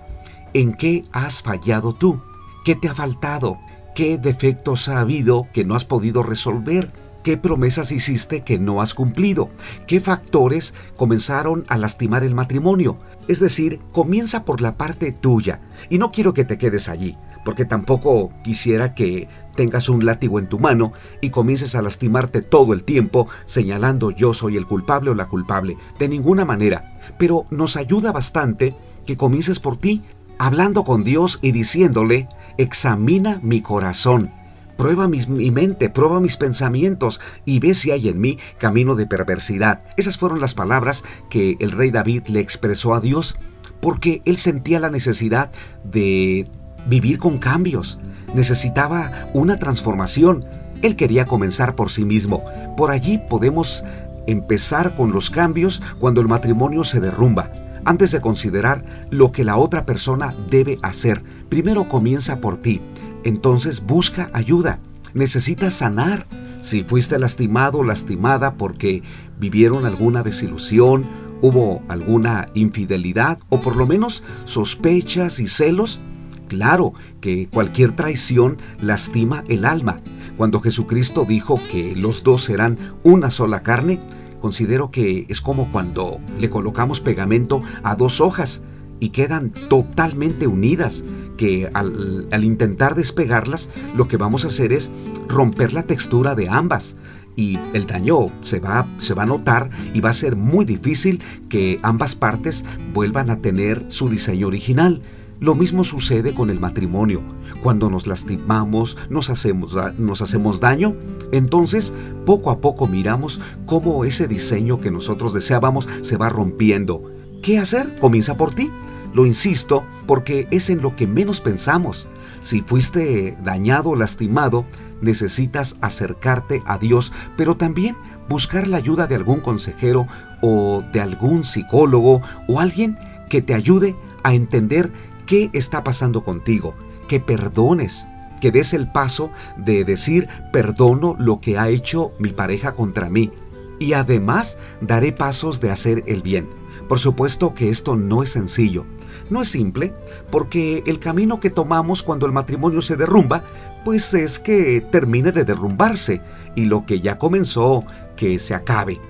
¿En 0.53 0.75
qué 0.75 1.05
has 1.13 1.43
fallado 1.43 1.95
tú? 1.95 2.21
¿Qué 2.65 2.75
te 2.75 2.89
ha 2.89 2.95
faltado? 2.95 3.59
¿Qué 3.95 4.19
defectos 4.19 4.89
ha 4.89 5.01
habido 5.01 5.47
que 5.53 5.65
no 5.65 5.75
has 5.75 5.85
podido 5.85 6.23
resolver? 6.23 6.93
¿Qué 7.23 7.37
promesas 7.37 7.93
hiciste 7.93 8.43
que 8.43 8.59
no 8.59 8.81
has 8.81 8.95
cumplido? 8.95 9.51
¿Qué 9.87 10.01
factores 10.01 10.75
comenzaron 10.97 11.65
a 11.69 11.77
lastimar 11.77 12.25
el 12.25 12.35
matrimonio? 12.35 12.99
Es 13.29 13.41
decir, 13.41 13.81
comienza 13.93 14.45
por 14.45 14.61
la 14.61 14.77
parte 14.77 15.13
tuya 15.13 15.61
y 15.89 15.99
no 15.99 16.13
quiero 16.13 16.35
que 16.35 16.45
te 16.45 16.59
quedes 16.59 16.89
allí 16.89 17.17
porque 17.45 17.65
tampoco 17.65 18.33
quisiera 18.43 18.95
que 18.95 19.29
tengas 19.57 19.89
un 19.89 20.05
látigo 20.05 20.39
en 20.39 20.47
tu 20.47 20.59
mano 20.59 20.93
y 21.21 21.31
comiences 21.31 21.75
a 21.75 21.83
lastimarte 21.83 22.43
todo 22.43 22.73
el 22.73 22.85
tiempo 22.85 23.29
señalando 23.45 24.11
yo 24.11 24.33
soy 24.33 24.57
el 24.57 24.67
culpable 24.67 25.11
o 25.11 25.15
la 25.15 25.29
culpable. 25.29 25.77
De 25.99 26.09
ninguna 26.09 26.45
manera. 26.45 26.99
Pero 27.19 27.47
nos 27.51 27.77
ayuda 27.77 28.13
bastante 28.13 28.75
que 29.07 29.17
comiences 29.17 29.59
por 29.59 29.77
ti, 29.77 30.03
hablando 30.39 30.85
con 30.85 31.05
Dios 31.05 31.39
y 31.43 31.53
diciéndole, 31.53 32.29
examina 32.59 33.41
mi 33.43 33.61
corazón. 33.61 34.31
Prueba 34.77 35.09
mi, 35.09 35.27
mi, 35.27 35.51
mente, 35.51 35.91
prueba 35.91 36.21
mis 36.21 36.39
pensamientos 36.39 37.21
y 37.45 37.59
ve 37.59 37.75
si 37.75 37.91
hay 37.91 38.09
en 38.09 38.19
mí 38.19 38.39
camino 38.57 38.95
de 38.95 39.07
perversidad. 39.07 39.85
Esas 39.99 40.17
fueron 40.17 40.41
las 40.41 40.55
palabras 40.55 41.05
que 41.29 41.59
el 41.61 41.73
rey 41.73 41.91
David 41.91 42.29
le 42.29 42.41
expresó 42.41 42.95
a 42.95 43.01
Dios 43.01 43.37
porque 43.81 44.23
él 44.25 44.37
sentía 44.37 44.81
la 44.81 44.91
necesidad 44.91 45.51
de 45.85 46.49
vivir 46.87 47.19
con 47.19 47.39
cambios. 47.39 47.99
Necesitaba 48.35 49.11
una 49.35 49.59
transformación. 49.59 50.45
Él 50.83 50.97
quería 50.97 51.27
comenzar 51.27 51.75
por 51.75 51.91
sí 51.91 52.05
mismo. 52.05 52.45
Por 52.77 52.91
allí 52.91 53.19
podemos 53.29 53.85
empezar 54.27 54.95
con 54.95 55.13
los 55.13 55.31
cambios 55.31 55.83
cuando 55.99 56.21
el 56.21 56.29
matrimonio 56.29 56.85
se 56.85 57.01
derrumba. 57.01 57.51
Antes 57.85 58.13
de 58.13 58.21
considerar 58.21 58.85
lo 59.11 59.33
que 59.33 59.45
la 59.45 59.57
otra 59.57 59.87
persona 59.87 60.35
debe 60.51 60.79
hacer, 60.83 61.23
primero 61.49 61.89
comienza 61.89 62.41
por 62.41 62.57
ti. 62.57 62.81
Entonces 63.25 63.81
busca 63.81 64.31
ayuda. 64.33 64.79
Necesitas 65.15 65.75
sanar. 65.75 66.27
Si 66.61 66.85
fuiste 66.85 67.19
lastimado 67.19 67.79
o 67.79 67.85
lastimada 67.85 68.55
porque 68.55 69.03
vivieron 69.39 69.87
alguna 69.87 70.23
desilusión, 70.23 71.07
hubo 71.41 71.83
alguna 71.89 72.47
infidelidad 72.53 73.39
o 73.49 73.61
por 73.61 73.77
lo 73.77 73.87
menos 73.87 74.23
sospechas 74.45 75.41
y 75.41 75.49
celos, 75.49 76.01
claro 76.51 76.95
que 77.21 77.47
cualquier 77.49 77.93
traición 77.93 78.59
lastima 78.83 79.45
el 79.47 79.65
alma. 79.65 80.01
Cuando 80.37 80.61
Jesucristo 80.61 81.25
dijo 81.25 81.61
que 81.71 81.95
los 81.95 82.25
dos 82.25 82.43
serán 82.43 82.77
una 83.05 83.31
sola 83.31 83.63
carne, 83.63 84.01
considero 84.41 84.91
que 84.91 85.27
es 85.29 85.41
como 85.41 85.71
cuando 85.71 86.19
le 86.41 86.51
colocamos 86.51 87.01
pegamento 87.01 87.63
a 87.85 87.95
dos 87.95 88.21
hojas 88.21 88.63
y 88.99 89.11
quedan 89.11 89.51
totalmente 89.51 90.49
unidas, 90.49 91.05
que 91.37 91.71
al, 91.73 92.27
intentar 92.43 92.97
despegarlas 92.97 93.69
lo 93.95 94.09
que 94.09 94.17
vamos 94.17 94.45
a 94.45 94.49
hacer 94.49 94.73
es 94.73 94.91
romper 95.29 95.73
la 95.73 95.85
textura 95.85 96.35
de 96.35 96.49
ambas 96.49 96.97
y 97.37 97.59
el 97.75 97.87
daño 97.87 98.27
se 98.41 98.59
va, 98.59 98.89
se 98.99 99.15
va 99.15 99.23
a 99.23 99.27
notar 99.27 99.71
y 99.95 100.01
va 100.01 100.11
a 100.11 100.15
ser 100.15 100.35
muy 100.35 100.65
difícil 100.65 101.23
que 101.49 101.79
ambas 101.83 102.17
partes 102.17 102.65
vuelvan 102.93 103.31
a 103.31 103.39
tener 103.39 103.85
su 103.87 104.09
diseño 104.09 104.49
original. 104.49 105.01
Lo 105.41 105.55
mismo 105.55 105.85
sucede 105.85 106.35
con 106.35 106.51
el 106.51 106.61
matrimonio. 106.61 107.23
Cuando 107.63 107.89
nos 107.89 108.07
lastimamos, 108.07 108.99
nos 109.09 109.31
hacemos, 109.31 110.61
daño, 110.61 110.95
entonces 111.33 111.95
poco 112.27 112.51
a 112.51 112.61
poco 112.61 112.87
miramos 112.87 113.41
cómo 113.65 114.05
ese 114.05 114.29
diseño 114.29 114.81
que 114.81 114.91
nosotros 114.91 115.33
deseábamos 115.33 115.89
se 116.03 116.19
va 116.19 116.29
rompiendo. 116.29 117.03
¿Qué 117.43 117.59
hacer? 117.59 117.99
Comienza 118.01 118.37
por 118.37 118.53
ti. 118.53 118.71
Lo 119.15 119.25
insisto 119.25 119.83
porque 120.07 120.47
es 120.51 120.69
en 120.69 120.83
lo 120.83 120.95
que 120.95 121.07
menos 121.07 121.41
pensamos. 121.41 122.07
Si 122.43 122.61
fuiste 122.61 123.39
dañado 123.43 123.91
o 123.91 123.97
lastimado, 123.97 124.67
necesitas 125.01 125.77
acercarte 125.81 126.63
a 126.67 126.77
Dios, 126.77 127.15
pero 127.39 127.57
también 127.57 127.97
buscar 128.29 128.69
la 128.69 128.77
ayuda 128.77 129.07
de 129.07 129.15
algún 129.15 129.41
consejero 129.41 130.07
o 130.43 130.85
de 130.93 131.01
algún 131.01 131.45
psicólogo 131.45 132.21
o 132.47 132.61
alguien 132.61 132.99
que 133.31 133.41
te 133.41 133.55
ayude 133.55 133.97
a 134.23 134.35
entender 134.35 134.93
qué 135.31 135.49
está 135.53 135.85
pasando 135.85 136.25
contigo, 136.25 136.75
que 137.07 137.21
perdones, 137.21 138.09
que 138.41 138.51
des 138.51 138.75
el 138.75 138.91
paso 138.91 139.31
de 139.57 139.85
decir 139.85 140.27
perdono 140.53 141.15
lo 141.21 141.41
que 141.41 141.57
ha 141.57 141.69
hecho 141.69 142.11
mi 142.19 142.31
pareja 142.31 142.75
contra 142.75 143.09
mí 143.09 143.31
y 143.79 143.93
además 143.93 144.59
daré 144.81 145.13
pasos 145.13 145.61
de 145.61 145.71
hacer 145.71 146.03
el 146.09 146.23
bien. 146.23 146.49
Por 146.89 146.99
supuesto 146.99 147.55
que 147.55 147.71
esto 147.71 147.95
no 147.95 148.25
es 148.25 148.31
sencillo, 148.31 148.87
no 149.31 149.41
es 149.43 149.49
simple, 149.49 149.95
porque 150.33 150.83
el 150.85 150.99
camino 150.99 151.39
que 151.39 151.51
tomamos 151.51 152.03
cuando 152.03 152.27
el 152.27 152.33
matrimonio 152.33 152.83
se 152.83 152.97
derrumba, 152.97 153.45
pues 153.85 154.13
es 154.15 154.41
que 154.41 154.81
termine 154.81 155.31
de 155.31 155.45
derrumbarse 155.45 156.23
y 156.57 156.65
lo 156.65 156.87
que 156.87 156.99
ya 156.99 157.19
comenzó, 157.19 157.85
que 158.17 158.41
se 158.41 158.53
acabe. 158.53 159.01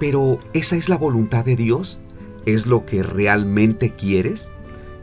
Pero 0.00 0.38
¿esa 0.54 0.76
es 0.76 0.88
la 0.88 0.96
voluntad 0.96 1.44
de 1.44 1.56
Dios? 1.56 2.00
¿Es 2.46 2.66
lo 2.66 2.86
que 2.86 3.02
realmente 3.02 3.94
quieres? 3.94 4.50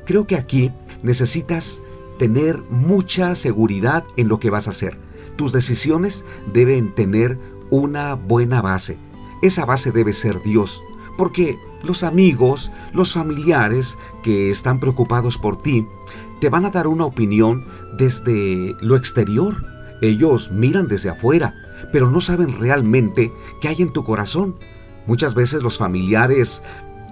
Creo 0.05 0.27
que 0.27 0.35
aquí 0.35 0.71
necesitas 1.03 1.81
tener 2.17 2.61
mucha 2.69 3.35
seguridad 3.35 4.03
en 4.17 4.27
lo 4.27 4.39
que 4.39 4.49
vas 4.49 4.67
a 4.67 4.71
hacer. 4.71 4.97
Tus 5.35 5.51
decisiones 5.51 6.23
deben 6.53 6.93
tener 6.95 7.37
una 7.69 8.13
buena 8.13 8.61
base. 8.61 8.97
Esa 9.41 9.65
base 9.65 9.91
debe 9.91 10.13
ser 10.13 10.41
Dios, 10.43 10.81
porque 11.17 11.57
los 11.83 12.03
amigos, 12.03 12.71
los 12.93 13.13
familiares 13.13 13.97
que 14.23 14.49
están 14.49 14.79
preocupados 14.79 15.37
por 15.37 15.57
ti, 15.57 15.85
te 16.39 16.49
van 16.49 16.65
a 16.65 16.69
dar 16.69 16.87
una 16.87 17.05
opinión 17.05 17.65
desde 17.97 18.75
lo 18.81 18.95
exterior. 18.95 19.55
Ellos 20.01 20.51
miran 20.51 20.87
desde 20.87 21.09
afuera, 21.09 21.53
pero 21.91 22.09
no 22.09 22.21
saben 22.21 22.59
realmente 22.59 23.31
qué 23.61 23.69
hay 23.69 23.81
en 23.81 23.91
tu 23.91 24.03
corazón. 24.03 24.55
Muchas 25.07 25.35
veces 25.35 25.61
los 25.61 25.77
familiares 25.77 26.63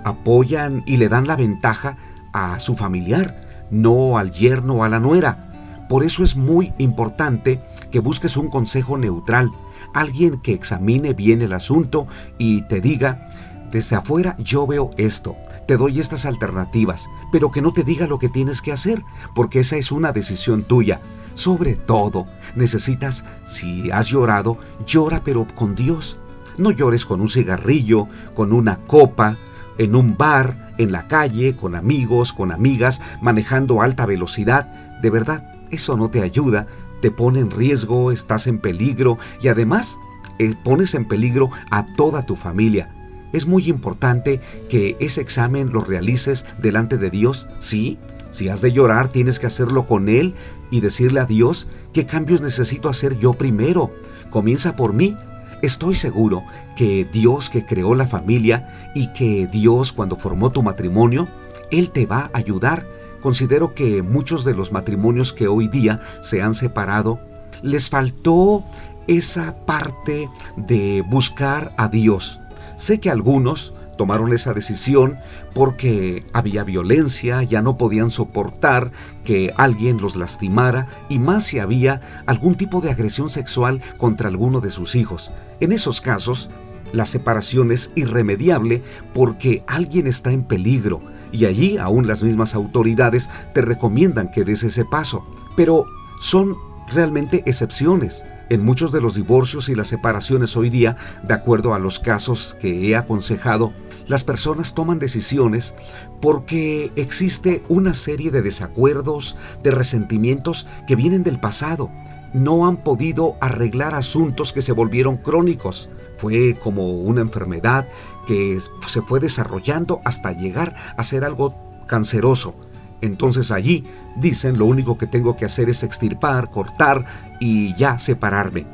apoyan 0.04 0.84
y 0.86 0.98
le 0.98 1.10
dan 1.10 1.28
la 1.28 1.36
ventaja 1.36 1.98
a 2.34 2.60
su 2.60 2.76
familiar, 2.76 3.36
no 3.72 4.18
al 4.18 4.32
yerno 4.32 4.76
o 4.76 4.84
a 4.84 4.90
la 4.90 5.00
nuera. 5.00 5.86
Por 5.88 6.04
eso 6.04 6.24
es 6.24 6.36
muy 6.36 6.74
importante 6.78 7.62
que 7.92 8.00
busques 8.00 8.36
un 8.36 8.50
consejo 8.50 8.98
neutral, 8.98 9.52
alguien 9.94 10.42
que 10.42 10.54
examine 10.54 11.14
bien 11.14 11.42
el 11.42 11.54
asunto 11.54 12.08
y 12.38 12.64
te 12.64 12.82
diga 12.82 13.30
desde 13.74 13.96
afuera 13.96 14.36
yo 14.38 14.68
veo 14.68 14.92
esto, 14.98 15.36
te 15.68 15.78
doy 15.78 16.00
estas 16.00 16.28
alternativas, 16.28 17.08
pero 17.32 17.50
que 17.50 17.64
no 17.64 17.72
te 17.72 17.84
diga 17.84 18.06
lo 18.06 18.20
que 18.20 18.30
tienes 18.30 18.62
que 18.62 18.72
hacer, 18.72 19.02
porque 19.34 19.62
esa 19.62 19.78
es 19.78 19.92
una 19.92 20.12
decisión 20.12 20.64
tuya. 20.64 21.02
Sobre 21.34 21.74
todo, 21.74 22.28
necesitas, 22.56 23.26
si 23.44 23.90
has 23.90 24.08
llorado, 24.10 24.60
llora 24.86 25.24
pero 25.24 25.48
con 25.56 25.74
Dios. 25.74 26.20
No 26.60 26.70
llores 26.70 27.04
con 27.08 27.20
un 27.20 27.30
cigarrillo, 27.30 28.08
con 28.36 28.54
una 28.54 28.78
copa, 28.86 29.38
en 29.80 29.96
un 29.96 30.16
bar, 30.16 30.63
en 30.78 30.92
la 30.92 31.08
calle, 31.08 31.56
con 31.56 31.76
amigos, 31.76 32.34
con 32.34 32.52
amigas, 32.52 33.02
manejando 33.22 33.82
alta 33.82 34.06
velocidad. 34.06 34.72
De 35.02 35.10
verdad, 35.10 35.52
eso 35.72 35.98
no 35.98 36.10
te 36.10 36.22
ayuda, 36.22 36.68
te 37.02 37.12
pone 37.12 37.40
en 37.40 37.52
riesgo, 37.52 38.12
estás 38.12 38.48
en 38.48 38.60
peligro 38.60 39.18
y 39.42 39.50
además 39.50 39.98
eh, 40.40 40.56
pones 40.64 40.94
en 40.96 41.06
peligro 41.06 41.50
a 41.70 41.86
toda 41.96 42.26
tu 42.26 42.36
familia. 42.36 42.90
Es 43.34 43.48
muy 43.48 43.68
importante 43.68 44.40
que 44.70 44.96
ese 45.00 45.22
examen 45.22 45.74
lo 45.74 45.82
realices 45.82 46.46
delante 46.60 46.98
de 46.98 47.10
Dios, 47.10 47.48
sí. 47.60 47.98
Si 48.32 48.50
has 48.50 48.62
de 48.62 48.72
llorar, 48.72 49.10
tienes 49.10 49.40
que 49.40 49.48
hacerlo 49.48 49.86
con 49.86 50.10
Él 50.10 50.34
y 50.72 50.82
decirle 50.82 51.20
a 51.20 51.26
Dios 51.26 51.68
qué 51.94 52.06
cambios 52.06 52.42
necesito 52.42 52.90
hacer 52.90 53.18
yo 53.18 53.34
primero. 53.34 53.92
Comienza 54.30 54.76
por 54.76 54.94
mí. 54.94 55.16
Estoy 55.64 55.96
seguro 55.96 56.44
que 56.76 57.08
Dios 57.12 57.50
que 57.50 57.66
creó 57.66 57.96
la 57.96 58.06
familia 58.06 58.92
y 58.94 59.08
que 59.14 59.48
Dios 59.48 59.92
cuando 59.94 60.18
formó 60.18 60.52
tu 60.52 60.62
matrimonio, 60.62 61.28
Él 61.72 61.90
te 61.90 62.06
va 62.06 62.30
a 62.34 62.38
ayudar. 62.38 62.86
Considero 63.22 63.74
que 63.74 64.04
muchos 64.04 64.44
de 64.44 64.54
los 64.54 64.72
matrimonios 64.72 65.34
que 65.34 65.48
hoy 65.48 65.68
día 65.68 66.02
se 66.22 66.42
han 66.42 66.54
separado, 66.54 67.20
les 67.62 67.90
faltó 67.90 68.64
esa 69.08 69.56
parte 69.66 70.30
de 70.56 71.02
buscar 71.10 71.74
a 71.78 71.88
Dios 71.88 72.40
Sé 72.76 73.00
que 73.00 73.10
algunos 73.10 73.74
tomaron 73.98 74.34
esa 74.34 74.54
decisión 74.54 75.18
porque 75.54 76.26
había 76.34 76.64
violencia, 76.64 77.44
ya 77.44 77.62
no 77.62 77.78
podían 77.78 78.10
soportar 78.10 78.92
que 79.24 79.54
alguien 79.58 80.02
los 80.02 80.16
lastimara 80.16 80.88
y 81.10 81.20
más 81.20 81.46
si 81.46 81.60
había 81.60 82.02
algún 82.26 82.56
tipo 82.56 82.82
de 82.82 82.92
agresión 82.92 83.30
sexual 83.30 83.82
contra 83.98 84.30
alguno 84.30 84.62
de 84.62 84.72
sus 84.72 84.96
hijos. 84.96 85.32
En 85.60 85.72
esos 85.72 86.02
casos, 86.02 86.50
la 86.92 87.06
separación 87.06 87.72
es 87.72 87.92
irremediable 87.96 88.84
porque 89.14 89.64
alguien 89.68 90.08
está 90.08 90.32
en 90.32 90.44
peligro 90.44 91.02
y 91.32 91.46
allí 91.46 91.78
aún 91.78 92.08
las 92.08 92.24
mismas 92.24 92.54
autoridades 92.56 93.30
te 93.54 93.62
recomiendan 93.62 94.32
que 94.32 94.44
des 94.44 94.64
ese 94.64 94.86
paso. 94.86 95.26
Pero 95.56 95.86
son 96.22 96.56
realmente 96.94 97.44
excepciones. 97.46 98.24
En 98.50 98.64
muchos 98.64 98.92
de 98.92 99.02
los 99.02 99.16
divorcios 99.16 99.68
y 99.70 99.76
las 99.76 99.88
separaciones 99.88 100.56
hoy 100.56 100.70
día, 100.70 100.96
de 101.24 101.34
acuerdo 101.34 101.74
a 101.74 101.80
los 101.80 102.00
casos 102.00 102.56
que 102.62 102.88
he 102.88 102.96
aconsejado, 102.96 103.74
las 104.08 104.24
personas 104.24 104.74
toman 104.74 105.00
decisiones 105.00 105.76
porque 106.22 106.92
existe 106.96 107.64
una 107.70 107.94
serie 107.94 108.32
de 108.32 108.42
desacuerdos, 108.42 109.38
de 109.64 109.72
resentimientos 109.72 110.68
que 110.88 110.96
vienen 110.96 111.24
del 111.24 111.40
pasado. 111.40 111.90
No 112.34 112.68
han 112.68 112.78
podido 112.78 113.36
arreglar 113.42 113.94
asuntos 113.96 114.54
que 114.54 114.62
se 114.62 114.72
volvieron 114.72 115.18
crónicos. 115.18 115.90
Fue 116.18 116.56
como 116.56 116.92
una 116.92 117.22
enfermedad 117.22 117.88
que 118.28 118.60
se 118.88 119.02
fue 119.02 119.20
desarrollando 119.20 120.02
hasta 120.04 120.32
llegar 120.32 120.76
a 120.98 121.04
ser 121.04 121.24
algo 121.24 121.56
canceroso. 121.88 122.56
Entonces 123.02 123.52
allí 123.52 123.84
dicen 124.16 124.58
lo 124.58 124.66
único 124.66 124.98
que 124.98 125.08
tengo 125.08 125.36
que 125.36 125.46
hacer 125.46 125.70
es 125.70 125.84
extirpar, 125.84 126.50
cortar 126.50 127.06
y 127.40 127.76
ya 127.76 127.98
separarme. 127.98 128.66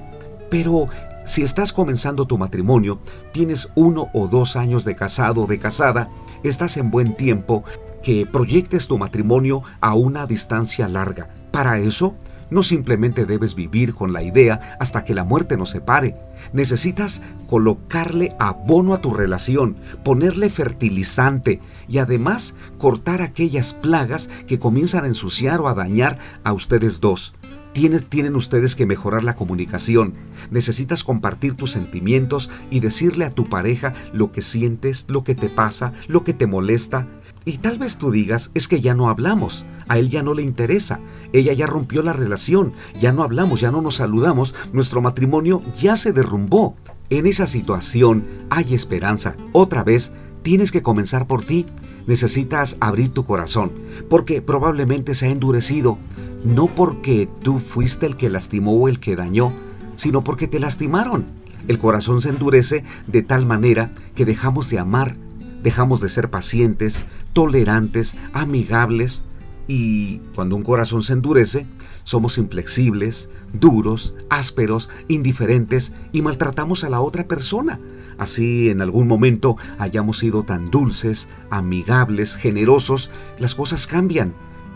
Pero 0.49 0.87
si 1.29 1.43
estás 1.43 1.73
comenzando 1.73 2.25
tu 2.25 2.39
matrimonio, 2.39 2.97
tienes 3.31 3.69
uno 3.75 4.07
o 4.13 4.27
dos 4.27 4.55
años 4.55 4.83
de 4.83 4.95
casado 4.95 5.43
o 5.43 5.45
de 5.45 5.59
casada, 5.59 6.09
estás 6.41 6.75
en 6.75 6.89
buen 6.89 7.15
tiempo 7.15 7.63
que 8.01 8.25
proyectes 8.25 8.87
tu 8.87 8.97
matrimonio 8.97 9.61
a 9.79 9.93
una 9.93 10.25
distancia 10.25 10.87
larga. 10.87 11.29
Para 11.51 11.77
eso, 11.77 12.15
no 12.49 12.63
simplemente 12.63 13.27
debes 13.27 13.53
vivir 13.53 13.93
con 13.93 14.11
la 14.11 14.23
idea 14.23 14.75
hasta 14.79 15.05
que 15.05 15.13
la 15.13 15.23
muerte 15.23 15.55
nos 15.55 15.69
separe. 15.69 16.15
Necesitas 16.51 17.21
colocarle 17.47 18.35
abono 18.39 18.95
a 18.95 19.01
tu 19.01 19.13
relación, 19.13 19.77
ponerle 20.03 20.49
fertilizante 20.49 21.61
y 21.87 21.99
además 21.99 22.55
cortar 22.79 23.21
aquellas 23.21 23.73
plagas 23.75 24.31
que 24.47 24.57
comienzan 24.57 25.03
a 25.03 25.07
ensuciar 25.07 25.61
o 25.61 25.67
a 25.67 25.75
dañar 25.75 26.17
a 26.43 26.53
ustedes 26.53 26.99
dos. 26.99 27.35
Tienen 27.73 28.35
ustedes 28.35 28.75
que 28.75 28.85
mejorar 28.85 29.23
la 29.23 29.35
comunicación. 29.35 30.13
Necesitas 30.51 31.03
compartir 31.03 31.55
tus 31.55 31.71
sentimientos 31.71 32.49
y 32.69 32.79
decirle 32.79 33.25
a 33.25 33.31
tu 33.31 33.47
pareja 33.47 33.93
lo 34.13 34.31
que 34.31 34.41
sientes, 34.41 35.05
lo 35.07 35.23
que 35.23 35.35
te 35.35 35.49
pasa, 35.49 35.93
lo 36.07 36.23
que 36.23 36.33
te 36.33 36.47
molesta, 36.47 37.07
y 37.45 37.57
tal 37.57 37.79
vez 37.79 37.97
tú 37.97 38.11
digas, 38.11 38.51
es 38.53 38.67
que 38.67 38.81
ya 38.81 38.93
no 38.93 39.09
hablamos, 39.09 39.65
a 39.87 39.97
él 39.97 40.09
ya 40.09 40.21
no 40.23 40.33
le 40.33 40.43
interesa, 40.43 40.99
ella 41.33 41.53
ya 41.53 41.67
rompió 41.67 42.03
la 42.03 42.13
relación, 42.13 42.73
ya 42.99 43.13
no 43.13 43.23
hablamos, 43.23 43.61
ya 43.61 43.71
no 43.71 43.81
nos 43.81 43.95
saludamos, 43.95 44.53
nuestro 44.73 45.01
matrimonio 45.01 45.63
ya 45.79 45.95
se 45.95 46.11
derrumbó. 46.11 46.75
En 47.09 47.25
esa 47.25 47.47
situación 47.47 48.23
hay 48.49 48.75
esperanza. 48.75 49.35
Otra 49.51 49.83
vez, 49.83 50.11
tienes 50.43 50.71
que 50.71 50.83
comenzar 50.83 51.25
por 51.25 51.43
ti. 51.43 51.65
necesitas 52.05 52.75
abrir 52.79 53.09
tu 53.09 53.23
corazón, 53.23 53.71
porque 54.09 54.41
probablemente 54.41 55.13
se 55.13 55.27
ha 55.27 55.29
endurecido, 55.29 55.99
no 56.43 56.67
porque 56.67 57.29
tú 57.41 57.59
fuiste 57.59 58.05
el 58.05 58.15
que 58.15 58.29
lastimó 58.29 58.73
o 58.73 58.87
el 58.87 58.99
que 58.99 59.15
dañó, 59.15 59.53
sino 59.95 60.23
porque 60.23 60.47
te 60.47 60.59
lastimaron. 60.59 61.25
El 61.67 61.77
corazón 61.77 62.21
se 62.21 62.29
endurece 62.29 62.83
de 63.07 63.21
tal 63.21 63.45
manera 63.45 63.91
que 64.15 64.25
dejamos 64.25 64.69
de 64.69 64.79
amar, 64.79 65.15
dejamos 65.61 65.99
de 66.01 66.09
ser 66.09 66.29
pacientes, 66.29 67.05
tolerantes, 67.33 68.15
amigables, 68.33 69.23
y 69.67 70.17
cuando 70.33 70.55
un 70.55 70.63
corazón 70.63 71.03
se 71.03 71.13
endurece, 71.13 71.67
somos 72.03 72.39
inflexibles, 72.39 73.29
duros, 73.53 74.15
ásperos, 74.31 74.89
indiferentes 75.07 75.93
y 76.11 76.23
maltratamos 76.23 76.83
a 76.83 76.89
la 76.89 77.01
otra 77.01 77.27
persona. 77.27 77.79
Así 78.17 78.69
en 78.69 78.81
algún 78.81 79.07
momento 79.07 79.57
hayamos 79.77 80.17
sido 80.17 80.41
tan 80.41 80.71
dulces, 80.71 81.29
amigables, 81.51 82.35
generosos, 82.35 83.11
las 83.37 83.53
cosas 83.53 83.85
cambian. 83.85 84.33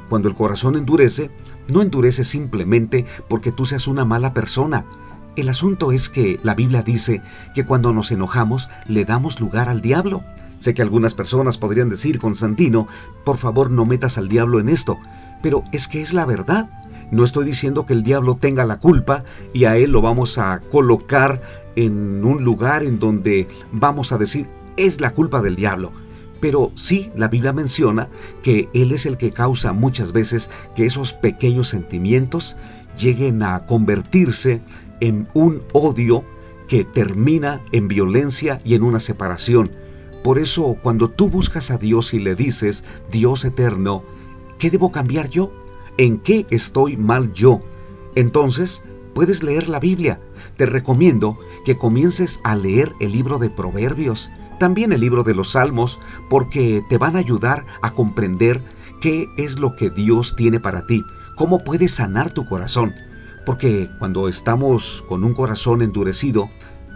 Cuando 0.10 0.30
el 0.30 0.36
corazón 0.36 0.76
endurece, 0.76 1.32
no 1.70 1.82
endurece 1.82 2.24
simplemente 2.24 3.06
porque 3.28 3.52
tú 3.52 3.66
seas 3.66 3.88
una 3.88 4.06
mala 4.06 4.34
persona. 4.34 4.86
El 5.36 5.50
asunto 5.50 5.92
es 5.92 6.10
que 6.10 6.40
la 6.44 6.54
Biblia 6.54 6.84
dice 6.84 7.22
que 7.56 7.66
cuando 7.66 7.94
nos 7.94 8.12
enojamos 8.12 8.70
le 8.88 9.06
damos 9.06 9.40
lugar 9.40 9.70
al 9.70 9.82
diablo. 9.82 10.24
Sé 10.60 10.74
que 10.74 10.82
algunas 10.82 11.14
personas 11.14 11.58
podrían 11.58 11.90
decir, 11.90 12.20
Constantino, 12.20 12.88
por 13.26 13.38
favor 13.38 13.70
no 13.70 13.86
metas 13.86 14.18
al 14.18 14.30
diablo 14.30 14.60
en 14.60 14.70
esto, 14.70 14.98
pero 15.42 15.64
es 15.72 15.88
que 15.88 16.02
es 16.02 16.14
la 16.14 16.26
verdad. 16.26 16.70
No 17.12 17.24
estoy 17.24 17.46
diciendo 17.46 17.86
que 17.86 17.94
el 17.94 18.04
diablo 18.04 18.38
tenga 18.40 18.66
la 18.66 18.80
culpa 18.80 19.24
y 19.54 19.66
a 19.66 19.76
él 19.76 19.92
lo 19.92 20.02
vamos 20.02 20.38
a 20.38 20.62
colocar 20.72 21.42
en 21.76 22.24
un 22.24 22.44
lugar 22.44 22.84
en 22.84 23.00
donde 23.00 23.48
vamos 23.72 24.12
a 24.12 24.18
decir 24.18 24.48
es 24.78 25.02
la 25.02 25.12
culpa 25.12 25.42
del 25.42 25.56
diablo. 25.56 25.92
Pero 26.44 26.74
sí, 26.76 27.10
la 27.16 27.30
Biblia 27.30 27.54
menciona 27.54 28.10
que 28.42 28.68
Él 28.74 28.92
es 28.92 29.06
el 29.06 29.16
que 29.16 29.32
causa 29.32 29.72
muchas 29.72 30.12
veces 30.12 30.50
que 30.76 30.86
esos 30.86 31.14
pequeños 31.14 31.70
sentimientos 31.70 32.58
lleguen 32.98 33.42
a 33.44 33.66
convertirse 33.66 34.60
en 35.00 35.30
un 35.34 35.64
odio 35.72 36.26
que 36.68 36.84
termina 36.84 37.62
en 37.72 37.88
violencia 37.88 38.60
y 38.66 38.76
en 38.76 38.84
una 38.84 39.00
separación. 39.00 39.72
Por 40.22 40.38
eso, 40.38 40.76
cuando 40.84 41.10
tú 41.10 41.30
buscas 41.30 41.72
a 41.72 41.78
Dios 41.78 42.14
y 42.14 42.20
le 42.20 42.36
dices, 42.36 42.84
Dios 43.10 43.46
eterno, 43.46 44.04
¿qué 44.60 44.70
debo 44.70 44.92
cambiar 44.92 45.30
yo? 45.30 45.54
¿En 45.98 46.18
qué 46.18 46.46
estoy 46.50 46.98
mal 46.98 47.32
yo? 47.32 47.62
Entonces, 48.16 48.84
puedes 49.16 49.44
leer 49.44 49.70
la 49.70 49.80
Biblia. 49.80 50.20
Te 50.58 50.66
recomiendo 50.66 51.38
que 51.64 51.78
comiences 51.78 52.42
a 52.44 52.58
leer 52.58 52.92
el 53.00 53.14
libro 53.14 53.40
de 53.40 53.50
Proverbios 53.50 54.30
también 54.60 54.92
el 54.92 55.02
libro 55.02 55.24
de 55.24 55.36
los 55.36 55.52
Salmos, 55.52 56.00
porque 56.30 56.84
te 56.90 56.98
van 56.98 57.16
a 57.16 57.20
ayudar 57.20 57.66
a 57.82 57.92
comprender 57.92 58.62
qué 59.02 59.28
es 59.38 59.60
lo 59.60 59.76
que 59.76 59.90
Dios 59.90 60.36
tiene 60.36 60.60
para 60.60 60.86
ti, 60.86 61.04
cómo 61.36 61.64
puedes 61.64 61.96
sanar 61.96 62.32
tu 62.32 62.46
corazón. 62.46 62.94
Porque 63.46 63.90
cuando 64.00 64.30
estamos 64.30 65.04
con 65.10 65.24
un 65.24 65.34
corazón 65.34 65.82
endurecido, 65.82 66.50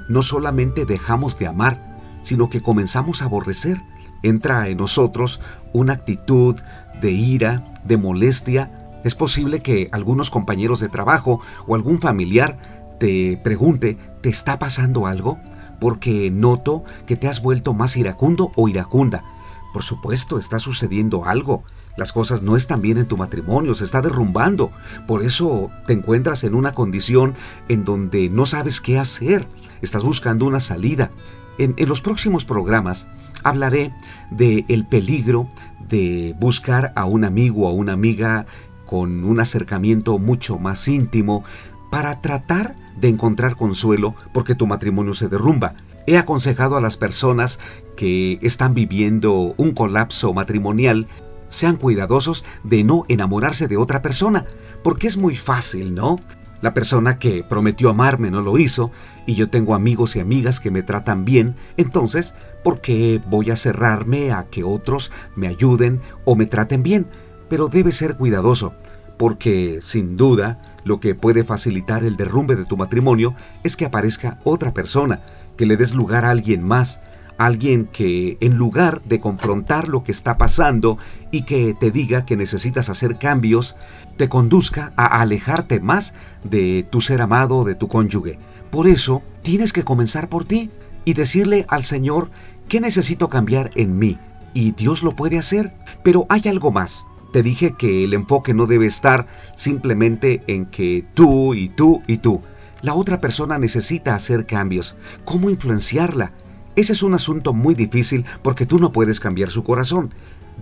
no 0.08 0.24
solamente 0.24 0.86
dejamos 0.86 1.38
de 1.38 1.48
amar, 1.48 1.98
sino 2.24 2.50
que 2.50 2.62
comenzamos 2.62 3.22
a 3.22 3.26
aborrecer. 3.26 3.82
Entra 4.24 4.68
en 4.68 4.78
nosotros 4.78 5.40
una 5.74 5.94
actitud 5.94 6.56
de 7.02 7.12
ira, 7.12 7.66
de 7.84 7.98
molestia. 7.98 8.72
Es 9.04 9.16
posible 9.16 9.62
que 9.62 9.90
algunos 9.92 10.30
compañeros 10.30 10.80
de 10.80 10.90
trabajo 10.90 11.42
o 11.68 11.76
algún 11.76 12.00
familiar 12.00 12.58
te 13.00 13.40
pregunte, 13.44 13.98
¿te 14.22 14.30
está 14.30 14.60
pasando 14.60 15.06
algo? 15.06 15.38
Porque 15.80 16.32
noto 16.32 16.84
que 17.06 17.16
te 17.16 17.28
has 17.28 17.42
vuelto 17.42 17.74
más 17.74 17.98
iracundo 17.98 18.52
o 18.56 18.68
iracunda. 18.68 19.24
Por 19.74 19.84
supuesto, 19.84 20.40
está 20.40 20.60
sucediendo 20.60 21.26
algo. 21.26 21.64
Las 21.98 22.14
cosas 22.14 22.44
no 22.44 22.56
están 22.56 22.82
bien 22.82 22.98
en 22.98 23.08
tu 23.08 23.18
matrimonio, 23.18 23.74
se 23.74 23.84
está 23.84 24.02
derrumbando. 24.02 24.72
Por 25.08 25.24
eso 25.24 25.72
te 25.88 25.94
encuentras 25.94 26.44
en 26.44 26.54
una 26.54 26.74
condición 26.74 27.34
en 27.70 27.84
donde 27.84 28.30
no 28.30 28.46
sabes 28.46 28.82
qué 28.82 29.00
hacer. 29.00 29.48
Estás 29.82 30.04
buscando 30.04 30.46
una 30.46 30.60
salida. 30.60 31.12
En, 31.58 31.76
los 31.88 32.02
próximos 32.02 32.46
programas 32.46 33.08
hablaré 33.44 33.94
del 34.30 34.66
el 34.68 34.86
peligro 34.86 35.50
de 35.90 36.36
buscar 36.40 36.94
a 36.96 37.06
un 37.06 37.26
amigo 37.26 37.68
o 37.68 37.72
una 37.72 37.94
amiga 37.94 38.46
con 38.86 39.24
un 39.24 39.40
acercamiento 39.40 40.20
mucho 40.20 40.60
más 40.60 40.88
íntimo 40.88 41.44
para 41.92 42.22
tratar 42.22 42.76
de 42.96 43.10
encontrar 43.10 43.56
consuelo 43.56 44.16
porque 44.34 44.56
tu 44.56 44.68
matrimonio 44.68 45.14
se 45.14 45.28
derrumba. 45.28 45.76
He 46.06 46.18
aconsejado 46.18 46.78
a 46.78 46.82
las 46.82 46.98
personas 46.98 47.60
que 47.96 48.40
están 48.42 48.74
viviendo 48.74 49.54
un 49.58 49.72
colapso 49.74 50.34
matrimonial 50.34 51.08
sean 51.50 51.78
cuidadosos 51.78 52.46
de 52.64 52.84
no 52.84 53.06
enamorarse 53.08 53.68
de 53.68 53.78
otra 53.78 54.02
persona, 54.02 54.46
porque 54.84 55.08
es 55.08 55.18
muy 55.18 55.38
fácil, 55.38 55.96
¿no? 55.96 56.18
La 56.62 56.74
persona 56.74 57.20
que 57.20 57.44
prometió 57.44 57.90
amarme 57.90 58.32
no 58.32 58.42
lo 58.42 58.58
hizo 58.58 58.92
y 59.26 59.36
yo 59.36 59.50
tengo 59.50 59.76
amigos 59.76 60.16
y 60.16 60.20
amigas 60.20 60.60
que 60.60 60.72
me 60.72 60.82
tratan 60.82 61.24
bien, 61.24 61.56
entonces, 61.78 62.34
¿por 62.64 62.82
qué 62.82 63.22
voy 63.28 63.52
a 63.52 63.56
cerrarme 63.56 64.32
a 64.32 64.46
que 64.46 64.64
otros 64.64 65.12
me 65.36 65.48
ayuden 65.48 66.02
o 66.26 66.36
me 66.36 66.48
traten 66.48 66.82
bien? 66.82 67.08
Pero 67.48 67.68
debe 67.68 67.92
ser 67.92 68.18
cuidadoso, 68.18 68.74
porque 69.18 69.80
sin 69.82 70.18
duda 70.18 70.60
lo 70.84 71.00
que 71.00 71.16
puede 71.16 71.44
facilitar 71.44 72.06
el 72.06 72.16
derrumbe 72.18 72.56
de 72.56 72.66
tu 72.66 72.78
matrimonio 72.78 73.34
es 73.64 73.76
que 73.76 73.86
aparezca 73.86 74.40
otra 74.44 74.74
persona, 74.74 75.22
que 75.58 75.66
le 75.66 75.78
des 75.78 75.94
lugar 75.94 76.26
a 76.26 76.30
alguien 76.30 76.64
más, 76.64 77.02
alguien 77.38 77.86
que 77.86 78.38
en 78.42 78.56
lugar 78.56 79.02
de 79.04 79.20
confrontar 79.20 79.90
lo 79.90 80.04
que 80.04 80.12
está 80.12 80.38
pasando 80.38 80.98
y 81.32 81.44
que 81.44 81.76
te 81.80 81.92
diga 81.92 82.26
que 82.26 82.38
necesitas 82.38 82.90
hacer 82.90 83.18
cambios, 83.18 83.76
te 84.18 84.30
conduzca 84.30 84.94
a 84.96 85.22
alejarte 85.22 85.80
más 85.80 86.14
de 86.44 86.86
tu 86.90 87.02
ser 87.02 87.22
amado, 87.22 87.64
de 87.64 87.76
tu 87.76 87.88
cónyuge. 87.88 88.40
Por 88.72 88.88
eso 88.88 89.22
tienes 89.44 89.74
que 89.74 89.84
comenzar 89.84 90.30
por 90.30 90.46
ti 90.46 90.72
y 91.06 91.14
decirle 91.14 91.66
al 91.70 91.84
Señor 91.84 92.30
qué 92.68 92.82
necesito 92.82 93.30
cambiar 93.30 93.70
en 93.76 93.98
mí. 93.98 94.20
Y 94.54 94.72
Dios 94.72 95.04
lo 95.04 95.16
puede 95.16 95.38
hacer. 95.38 95.74
Pero 96.04 96.26
hay 96.30 96.42
algo 96.48 96.72
más. 96.72 97.06
Te 97.32 97.44
dije 97.44 97.76
que 97.78 98.04
el 98.04 98.14
enfoque 98.14 98.54
no 98.54 98.66
debe 98.68 98.86
estar 98.86 99.28
simplemente 99.56 100.44
en 100.48 100.66
que 100.66 101.06
tú 101.14 101.54
y 101.54 101.70
tú 101.70 102.02
y 102.08 102.18
tú. 102.18 102.42
La 102.82 102.94
otra 102.94 103.20
persona 103.20 103.58
necesita 103.58 104.16
hacer 104.16 104.46
cambios. 104.46 104.96
¿Cómo 105.26 105.50
influenciarla? 105.50 106.32
Ese 106.76 106.94
es 106.94 107.04
un 107.04 107.16
asunto 107.16 107.54
muy 107.54 107.74
difícil 107.74 108.26
porque 108.44 108.66
tú 108.66 108.78
no 108.80 108.92
puedes 108.92 109.20
cambiar 109.20 109.50
su 109.50 109.64
corazón. 109.64 110.14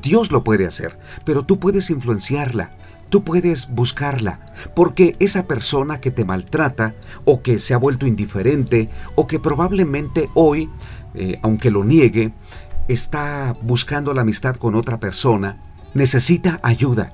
Dios 0.01 0.31
lo 0.31 0.43
puede 0.43 0.65
hacer, 0.65 0.97
pero 1.25 1.45
tú 1.45 1.59
puedes 1.59 1.89
influenciarla. 1.89 2.71
Tú 3.09 3.23
puedes 3.23 3.69
buscarla, 3.69 4.39
porque 4.75 5.15
esa 5.19 5.45
persona 5.45 6.01
que 6.01 6.09
te 6.09 6.25
maltrata 6.25 6.95
o 7.23 7.43
que 7.43 7.59
se 7.59 7.73
ha 7.75 7.77
vuelto 7.77 8.07
indiferente 8.07 8.89
o 9.13 9.27
que 9.27 9.39
probablemente 9.39 10.27
hoy, 10.33 10.69
eh, 11.13 11.37
aunque 11.43 11.69
lo 11.69 11.83
niegue, 11.83 12.33
está 12.87 13.55
buscando 13.61 14.13
la 14.13 14.21
amistad 14.21 14.55
con 14.55 14.73
otra 14.73 14.99
persona, 14.99 15.61
necesita 15.95 16.59
ayuda. 16.61 17.13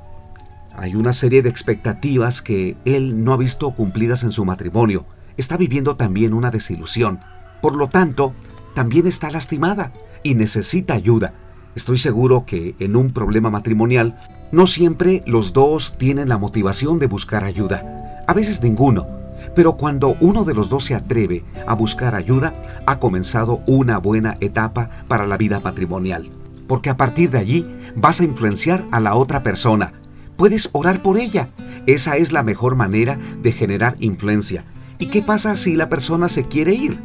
Hay 0.75 0.95
una 0.95 1.13
serie 1.13 1.43
de 1.43 1.49
expectativas 1.49 2.41
que 2.41 2.75
él 2.83 3.23
no 3.23 3.31
ha 3.31 3.37
visto 3.37 3.71
cumplidas 3.71 4.23
en 4.23 4.31
su 4.31 4.43
matrimonio. 4.43 5.05
Está 5.37 5.55
viviendo 5.55 5.95
también 5.95 6.33
una 6.33 6.49
desilusión. 6.49 7.19
Por 7.61 7.75
lo 7.75 7.87
tanto, 7.87 8.33
también 8.73 9.05
está 9.05 9.29
lastimada 9.29 9.93
y 10.23 10.33
necesita 10.33 10.95
ayuda. 10.95 11.33
Estoy 11.75 11.99
seguro 11.99 12.45
que 12.45 12.75
en 12.79 12.95
un 12.95 13.13
problema 13.13 13.51
matrimonial 13.51 14.17
no 14.51 14.65
siempre 14.65 15.21
los 15.27 15.53
dos 15.53 15.95
tienen 15.97 16.27
la 16.27 16.39
motivación 16.39 16.97
de 16.97 17.07
buscar 17.07 17.43
ayuda. 17.43 18.23
A 18.27 18.33
veces 18.33 18.61
ninguno. 18.63 19.07
Pero 19.55 19.77
cuando 19.77 20.17
uno 20.21 20.43
de 20.43 20.53
los 20.53 20.69
dos 20.69 20.85
se 20.85 20.95
atreve 20.95 21.43
a 21.67 21.75
buscar 21.75 22.15
ayuda, 22.15 22.53
ha 22.87 22.99
comenzado 22.99 23.61
una 23.67 23.99
buena 23.99 24.35
etapa 24.39 24.89
para 25.07 25.27
la 25.27 25.37
vida 25.37 25.59
matrimonial 25.59 26.40
porque 26.71 26.89
a 26.89 26.95
partir 26.95 27.31
de 27.31 27.37
allí 27.37 27.65
vas 27.97 28.21
a 28.21 28.23
influenciar 28.23 28.85
a 28.91 29.01
la 29.01 29.15
otra 29.15 29.43
persona. 29.43 29.91
Puedes 30.37 30.69
orar 30.71 31.01
por 31.01 31.17
ella. 31.17 31.49
Esa 31.85 32.15
es 32.15 32.31
la 32.31 32.43
mejor 32.43 32.77
manera 32.77 33.19
de 33.43 33.51
generar 33.51 33.95
influencia. 33.99 34.63
¿Y 34.97 35.07
qué 35.07 35.21
pasa 35.21 35.57
si 35.57 35.75
la 35.75 35.89
persona 35.89 36.29
se 36.29 36.45
quiere 36.45 36.73
ir? 36.73 36.97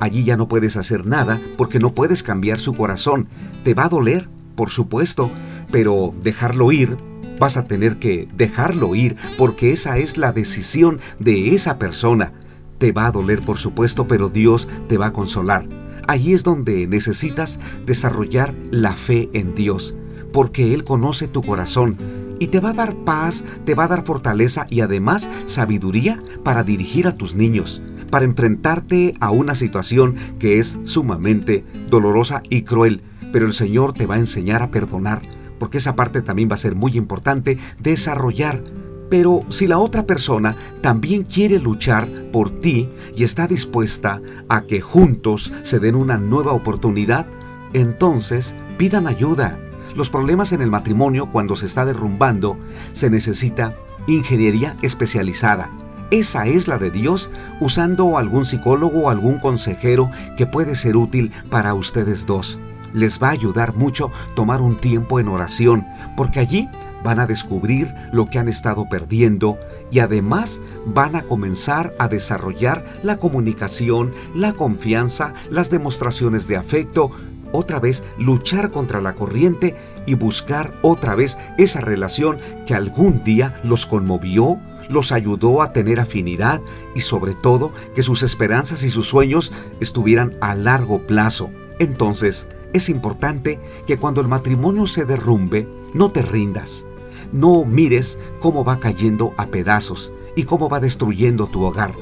Allí 0.00 0.24
ya 0.24 0.38
no 0.38 0.48
puedes 0.48 0.78
hacer 0.78 1.04
nada 1.04 1.42
porque 1.58 1.78
no 1.78 1.94
puedes 1.94 2.22
cambiar 2.22 2.58
su 2.58 2.72
corazón. 2.72 3.28
Te 3.64 3.74
va 3.74 3.84
a 3.84 3.90
doler, 3.90 4.30
por 4.54 4.70
supuesto, 4.70 5.30
pero 5.70 6.14
dejarlo 6.22 6.72
ir, 6.72 6.96
vas 7.38 7.58
a 7.58 7.66
tener 7.66 7.98
que 7.98 8.28
dejarlo 8.34 8.94
ir 8.94 9.16
porque 9.36 9.72
esa 9.72 9.98
es 9.98 10.16
la 10.16 10.32
decisión 10.32 11.00
de 11.18 11.54
esa 11.54 11.78
persona. 11.78 12.32
Te 12.78 12.92
va 12.92 13.08
a 13.08 13.12
doler, 13.12 13.44
por 13.44 13.58
supuesto, 13.58 14.08
pero 14.08 14.30
Dios 14.30 14.68
te 14.88 14.96
va 14.96 15.08
a 15.08 15.12
consolar. 15.12 15.66
Allí 16.08 16.32
es 16.32 16.42
donde 16.42 16.86
necesitas 16.86 17.58
desarrollar 17.86 18.54
la 18.70 18.92
fe 18.92 19.30
en 19.32 19.54
Dios, 19.54 19.94
porque 20.32 20.74
Él 20.74 20.84
conoce 20.84 21.28
tu 21.28 21.42
corazón 21.42 21.96
y 22.38 22.48
te 22.48 22.58
va 22.58 22.70
a 22.70 22.74
dar 22.74 22.96
paz, 23.04 23.44
te 23.64 23.74
va 23.74 23.84
a 23.84 23.88
dar 23.88 24.04
fortaleza 24.04 24.66
y 24.68 24.80
además 24.80 25.28
sabiduría 25.46 26.20
para 26.42 26.64
dirigir 26.64 27.06
a 27.06 27.16
tus 27.16 27.34
niños, 27.34 27.82
para 28.10 28.24
enfrentarte 28.24 29.14
a 29.20 29.30
una 29.30 29.54
situación 29.54 30.16
que 30.38 30.58
es 30.58 30.78
sumamente 30.82 31.64
dolorosa 31.88 32.42
y 32.50 32.62
cruel, 32.62 33.02
pero 33.32 33.46
el 33.46 33.52
Señor 33.52 33.92
te 33.92 34.06
va 34.06 34.16
a 34.16 34.18
enseñar 34.18 34.60
a 34.60 34.70
perdonar, 34.70 35.22
porque 35.58 35.78
esa 35.78 35.94
parte 35.94 36.20
también 36.20 36.50
va 36.50 36.54
a 36.54 36.58
ser 36.58 36.74
muy 36.74 36.96
importante 36.96 37.58
desarrollar. 37.78 38.64
Pero 39.12 39.44
si 39.50 39.66
la 39.66 39.76
otra 39.78 40.06
persona 40.06 40.56
también 40.80 41.24
quiere 41.24 41.58
luchar 41.58 42.08
por 42.32 42.50
ti 42.50 42.88
y 43.14 43.24
está 43.24 43.46
dispuesta 43.46 44.22
a 44.48 44.62
que 44.62 44.80
juntos 44.80 45.52
se 45.64 45.80
den 45.80 45.96
una 45.96 46.16
nueva 46.16 46.52
oportunidad, 46.52 47.26
entonces 47.74 48.54
pidan 48.78 49.06
ayuda. 49.06 49.60
Los 49.94 50.08
problemas 50.08 50.52
en 50.52 50.62
el 50.62 50.70
matrimonio 50.70 51.28
cuando 51.30 51.56
se 51.56 51.66
está 51.66 51.84
derrumbando 51.84 52.56
se 52.92 53.10
necesita 53.10 53.76
ingeniería 54.06 54.78
especializada. 54.80 55.70
Esa 56.10 56.46
es 56.46 56.66
la 56.66 56.78
de 56.78 56.90
Dios 56.90 57.30
usando 57.60 58.16
algún 58.16 58.46
psicólogo 58.46 59.00
o 59.00 59.10
algún 59.10 59.40
consejero 59.40 60.10
que 60.38 60.46
puede 60.46 60.74
ser 60.74 60.96
útil 60.96 61.32
para 61.50 61.74
ustedes 61.74 62.24
dos. 62.24 62.58
Les 62.94 63.22
va 63.22 63.28
a 63.28 63.32
ayudar 63.32 63.76
mucho 63.76 64.10
tomar 64.34 64.62
un 64.62 64.78
tiempo 64.78 65.20
en 65.20 65.28
oración, 65.28 65.86
porque 66.16 66.40
allí 66.40 66.70
van 67.02 67.20
a 67.20 67.26
descubrir 67.26 67.92
lo 68.12 68.26
que 68.26 68.38
han 68.38 68.48
estado 68.48 68.88
perdiendo 68.88 69.58
y 69.90 70.00
además 70.00 70.60
van 70.86 71.16
a 71.16 71.22
comenzar 71.22 71.94
a 71.98 72.08
desarrollar 72.08 72.84
la 73.02 73.18
comunicación, 73.18 74.12
la 74.34 74.52
confianza, 74.52 75.34
las 75.50 75.70
demostraciones 75.70 76.46
de 76.48 76.56
afecto, 76.56 77.10
otra 77.52 77.80
vez 77.80 78.02
luchar 78.18 78.70
contra 78.70 79.00
la 79.00 79.14
corriente 79.14 79.76
y 80.06 80.14
buscar 80.14 80.72
otra 80.82 81.14
vez 81.14 81.38
esa 81.58 81.80
relación 81.80 82.38
que 82.66 82.74
algún 82.74 83.22
día 83.24 83.60
los 83.62 83.86
conmovió, 83.86 84.58
los 84.88 85.12
ayudó 85.12 85.62
a 85.62 85.72
tener 85.72 86.00
afinidad 86.00 86.60
y 86.94 87.00
sobre 87.00 87.34
todo 87.34 87.72
que 87.94 88.02
sus 88.02 88.22
esperanzas 88.22 88.82
y 88.82 88.90
sus 88.90 89.08
sueños 89.08 89.52
estuvieran 89.80 90.34
a 90.40 90.54
largo 90.54 91.06
plazo. 91.06 91.50
Entonces, 91.78 92.48
es 92.72 92.88
importante 92.88 93.60
que 93.86 93.98
cuando 93.98 94.20
el 94.20 94.28
matrimonio 94.28 94.86
se 94.86 95.04
derrumbe, 95.04 95.68
no 95.94 96.10
te 96.10 96.22
rindas. 96.22 96.86
No 97.32 97.64
mires 97.64 98.18
cómo 98.40 98.64
va 98.64 98.78
cayendo 98.78 99.32
a 99.38 99.46
pedazos 99.46 100.12
y 100.36 100.44
cómo 100.44 100.68
va 100.68 100.80
destruyendo 100.80 101.46
tu 101.46 101.62
hogar. 101.64 101.92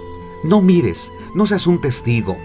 No 0.42 0.60
mires, 0.60 1.12
no 1.34 1.46
seas 1.46 1.66
un 1.66 1.80
testigo. 1.80 2.36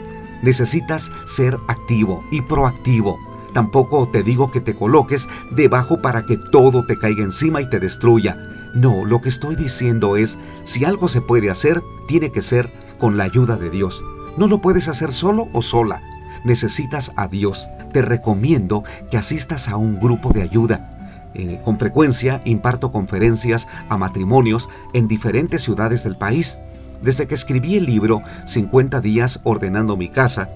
Necesitas 0.44 1.12
ser 1.26 1.58
activo 1.68 2.24
y 2.32 2.42
proactivo. 2.42 3.18
Tampoco 3.54 4.08
te 4.10 4.22
digo 4.22 4.52
que 4.52 4.62
te 4.62 4.76
coloques 4.76 5.28
debajo 5.52 6.02
para 6.02 6.26
que 6.26 6.38
todo 6.52 6.86
te 6.86 7.00
caiga 7.00 7.24
encima 7.24 7.62
y 7.62 7.70
te 7.70 7.80
destruya. 7.80 8.38
No, 8.76 9.06
lo 9.06 9.22
que 9.22 9.30
estoy 9.30 9.56
diciendo 9.56 10.18
es, 10.18 10.38
si 10.64 10.84
algo 10.84 11.08
se 11.08 11.22
puede 11.22 11.50
hacer, 11.50 11.82
tiene 12.08 12.32
que 12.32 12.42
ser 12.42 12.72
con 13.00 13.18
la 13.18 13.24
ayuda 13.24 13.56
de 13.56 13.70
Dios. 13.70 14.04
No 14.38 14.48
lo 14.48 14.60
puedes 14.60 14.90
hacer 14.90 15.14
solo 15.14 15.48
o 15.54 15.62
sola. 15.62 16.04
Necesitas 16.44 17.14
a 17.16 17.30
Dios. 17.30 17.68
Te 17.94 18.02
recomiendo 18.02 18.84
que 19.10 19.18
asistas 19.18 19.70
a 19.70 19.78
un 19.78 20.00
grupo 20.00 20.34
de 20.34 20.42
ayuda. 20.42 20.95
Eh, 21.38 21.60
con 21.66 21.78
frecuencia 21.78 22.40
imparto 22.46 22.94
conferencias 22.94 23.68
a 23.90 23.98
matrimonios 23.98 24.70
en 24.94 25.10
diferentes 25.10 25.62
ciudades 25.62 26.06
del 26.06 26.16
país. 26.16 26.60
Desde 27.02 27.28
que 27.28 27.36
escribí 27.36 27.76
el 27.76 27.86
libro 27.86 28.22
50 28.46 29.02
días 29.02 29.42
ordenando 29.44 29.98
mi 29.98 30.08
casa, 30.08 30.50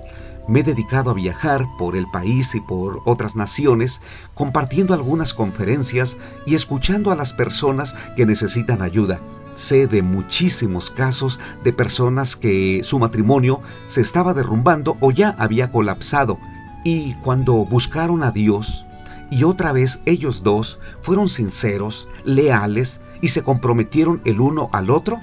me 0.48 0.62
he 0.62 0.64
dedicado 0.64 1.12
a 1.12 1.16
viajar 1.16 1.66
por 1.78 1.98
el 1.98 2.08
país 2.08 2.56
y 2.56 2.62
por 2.62 3.02
otras 3.06 3.36
naciones, 3.36 4.02
compartiendo 4.36 4.94
algunas 4.94 5.34
conferencias 5.34 6.18
y 6.46 6.56
escuchando 6.56 7.12
a 7.12 7.16
las 7.16 7.34
personas 7.34 7.94
que 8.16 8.26
necesitan 8.26 8.82
ayuda. 8.82 9.20
Sé 9.56 9.86
de 9.86 10.02
muchísimos 10.02 10.92
casos 10.92 11.42
de 11.66 11.74
personas 11.74 12.38
que 12.38 12.82
su 12.84 13.00
matrimonio 13.00 13.60
se 13.88 14.00
estaba 14.00 14.34
derrumbando 14.34 14.96
o 15.02 15.12
ya 15.12 15.36
había 15.38 15.74
colapsado 15.74 16.40
y 16.86 17.16
cuando 17.16 17.66
buscaron 17.66 18.24
a 18.24 18.32
Dios 18.32 18.86
y 19.30 19.44
otra 19.44 19.72
vez 19.72 20.00
ellos 20.06 20.44
dos 20.44 20.80
fueron 21.02 21.30
sinceros, 21.30 22.08
leales 22.24 23.02
y 23.22 23.30
se 23.30 23.44
comprometieron 23.44 24.22
el 24.26 24.40
uno 24.40 24.70
al 24.72 24.90
otro, 24.90 25.20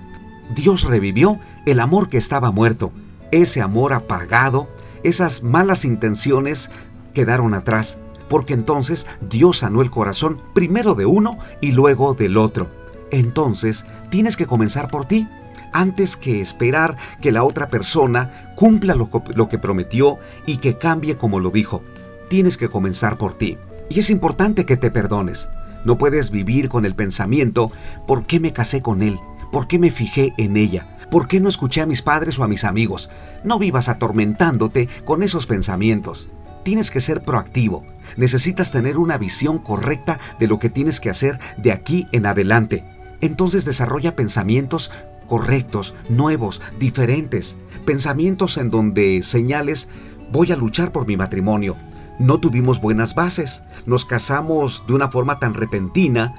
Dios 0.54 0.84
revivió 0.84 1.38
el 1.64 1.80
amor 1.80 2.08
que 2.08 2.18
estaba 2.18 2.52
muerto, 2.52 2.92
ese 3.32 3.60
amor 3.60 3.92
apagado, 3.92 4.68
esas 5.02 5.42
malas 5.42 5.84
intenciones 5.84 6.70
quedaron 7.14 7.54
atrás, 7.54 7.98
porque 8.28 8.54
entonces 8.54 9.06
Dios 9.20 9.58
sanó 9.58 9.82
el 9.82 9.90
corazón 9.90 10.40
primero 10.54 10.94
de 10.94 11.06
uno 11.06 11.38
y 11.60 11.72
luego 11.72 12.14
del 12.14 12.36
otro. 12.36 12.68
Entonces 13.10 13.84
tienes 14.10 14.36
que 14.36 14.46
comenzar 14.46 14.88
por 14.88 15.06
ti, 15.06 15.28
antes 15.72 16.16
que 16.16 16.40
esperar 16.40 16.96
que 17.20 17.32
la 17.32 17.44
otra 17.44 17.68
persona 17.68 18.52
cumpla 18.56 18.94
lo, 18.94 19.48
que 19.48 19.58
prometió 19.58 20.18
y 20.46 20.56
que 20.58 20.78
cambie 20.78 21.16
como 21.16 21.40
lo 21.40 21.50
dijo. 21.50 21.82
Tienes 22.28 22.56
que 22.56 22.68
comenzar 22.68 23.18
por 23.18 23.34
ti. 23.34 23.58
Y 23.88 24.00
es 24.00 24.10
importante 24.10 24.64
que 24.64 24.76
te 24.76 24.90
perdones. 24.90 25.48
No 25.84 25.98
puedes 25.98 26.30
vivir 26.30 26.68
con 26.68 26.84
el 26.84 26.94
pensamiento, 26.94 27.70
¿por 28.06 28.26
qué 28.26 28.40
me 28.40 28.52
casé 28.52 28.82
con 28.82 29.02
él? 29.02 29.18
¿Por 29.52 29.68
qué 29.68 29.78
me 29.78 29.90
fijé 29.90 30.32
en 30.36 30.56
ella? 30.56 30.98
¿Por 31.10 31.28
qué 31.28 31.38
no 31.38 31.48
escuché 31.48 31.80
a 31.80 31.86
mis 31.86 32.02
padres 32.02 32.38
o 32.38 32.44
a 32.44 32.48
mis 32.48 32.64
amigos? 32.64 33.10
No 33.44 33.58
vivas 33.58 33.88
atormentándote 33.88 34.88
con 35.04 35.22
esos 35.22 35.46
pensamientos. 35.46 36.28
Tienes 36.64 36.90
que 36.90 37.00
ser 37.00 37.22
proactivo. 37.22 37.84
Necesitas 38.16 38.72
tener 38.72 38.98
una 38.98 39.18
visión 39.18 39.58
correcta 39.58 40.18
de 40.40 40.48
lo 40.48 40.58
que 40.58 40.68
tienes 40.68 40.98
que 40.98 41.10
hacer 41.10 41.38
de 41.56 41.70
aquí 41.70 42.08
en 42.10 42.26
adelante. 42.26 42.84
Entonces 43.20 43.64
desarrolla 43.64 44.16
pensamientos 44.16 44.90
correctos, 45.26 45.94
nuevos, 46.08 46.60
diferentes. 46.78 47.56
Pensamientos 47.84 48.56
en 48.56 48.70
donde 48.70 49.22
señales, 49.22 49.88
voy 50.32 50.52
a 50.52 50.56
luchar 50.56 50.92
por 50.92 51.06
mi 51.06 51.16
matrimonio. 51.16 51.76
No 52.18 52.40
tuvimos 52.40 52.80
buenas 52.80 53.14
bases. 53.14 53.62
Nos 53.84 54.04
casamos 54.04 54.84
de 54.86 54.94
una 54.94 55.10
forma 55.10 55.38
tan 55.38 55.54
repentina 55.54 56.34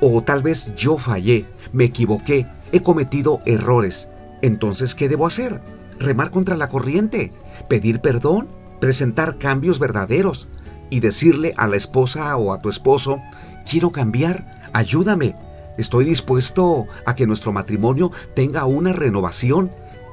o 0.00 0.22
tal 0.22 0.42
vez 0.42 0.74
yo 0.74 0.98
fallé, 0.98 1.46
me 1.72 1.84
equivoqué, 1.84 2.46
he 2.72 2.82
cometido 2.82 3.40
errores. 3.46 4.08
Entonces, 4.42 4.94
¿qué 4.94 5.08
debo 5.08 5.26
hacer? 5.26 5.60
Remar 5.98 6.30
contra 6.30 6.56
la 6.56 6.68
corriente, 6.68 7.32
pedir 7.68 8.00
perdón, 8.00 8.48
presentar 8.80 9.38
cambios 9.38 9.78
verdaderos 9.78 10.48
y 10.90 11.00
decirle 11.00 11.54
a 11.56 11.68
la 11.68 11.76
esposa 11.76 12.36
o 12.36 12.52
a 12.52 12.60
tu 12.60 12.68
esposo, 12.68 13.20
quiero 13.68 13.92
cambiar, 13.92 14.70
ayúdame, 14.72 15.36
estoy 15.78 16.04
dispuesto 16.04 16.86
a 17.06 17.14
que 17.14 17.26
nuestro 17.26 17.52
matrimonio 17.52 18.10
tenga 18.34 18.64
una 18.64 18.92
renovación, 18.92 19.70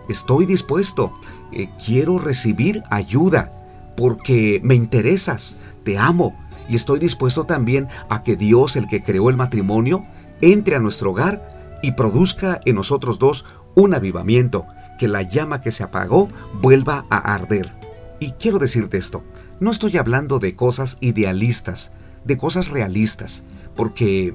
estoy 0.08 0.46
dispuesto, 0.46 1.12
eh, 1.52 1.70
quiero 1.84 2.18
recibir 2.18 2.84
ayuda 2.90 3.52
porque 4.00 4.62
me 4.64 4.76
interesas, 4.76 5.58
te 5.84 5.98
amo, 5.98 6.34
y 6.70 6.78
estoy 6.78 7.00
dispuesto 7.00 7.44
también 7.44 7.90
a 8.08 8.24
que 8.24 8.38
Dios, 8.38 8.78
el 8.78 8.88
que 8.88 9.04
creó 9.04 9.30
el 9.30 9.36
matrimonio, 9.36 10.06
entre 10.40 10.78
a 10.78 10.80
nuestro 10.80 11.12
hogar 11.12 11.46
y 11.84 11.92
produzca 11.92 12.62
en 12.64 12.76
nosotros 12.76 13.20
dos 13.20 13.44
un 13.76 13.94
avivamiento, 13.94 14.66
que 14.98 15.10
la 15.10 15.24
llama 15.24 15.60
que 15.60 15.72
se 15.72 15.84
apagó 15.84 16.30
vuelva 16.62 17.08
a 17.10 17.18
arder. 17.34 17.74
Y 18.22 18.32
quiero 18.32 18.58
decirte 18.58 18.98
esto, 18.98 19.22
no 19.60 19.70
estoy 19.70 19.98
hablando 19.98 20.40
de 20.40 20.56
cosas 20.56 20.98
idealistas, 21.02 21.92
de 22.24 22.38
cosas 22.38 22.70
realistas, 22.70 23.44
porque 23.76 24.34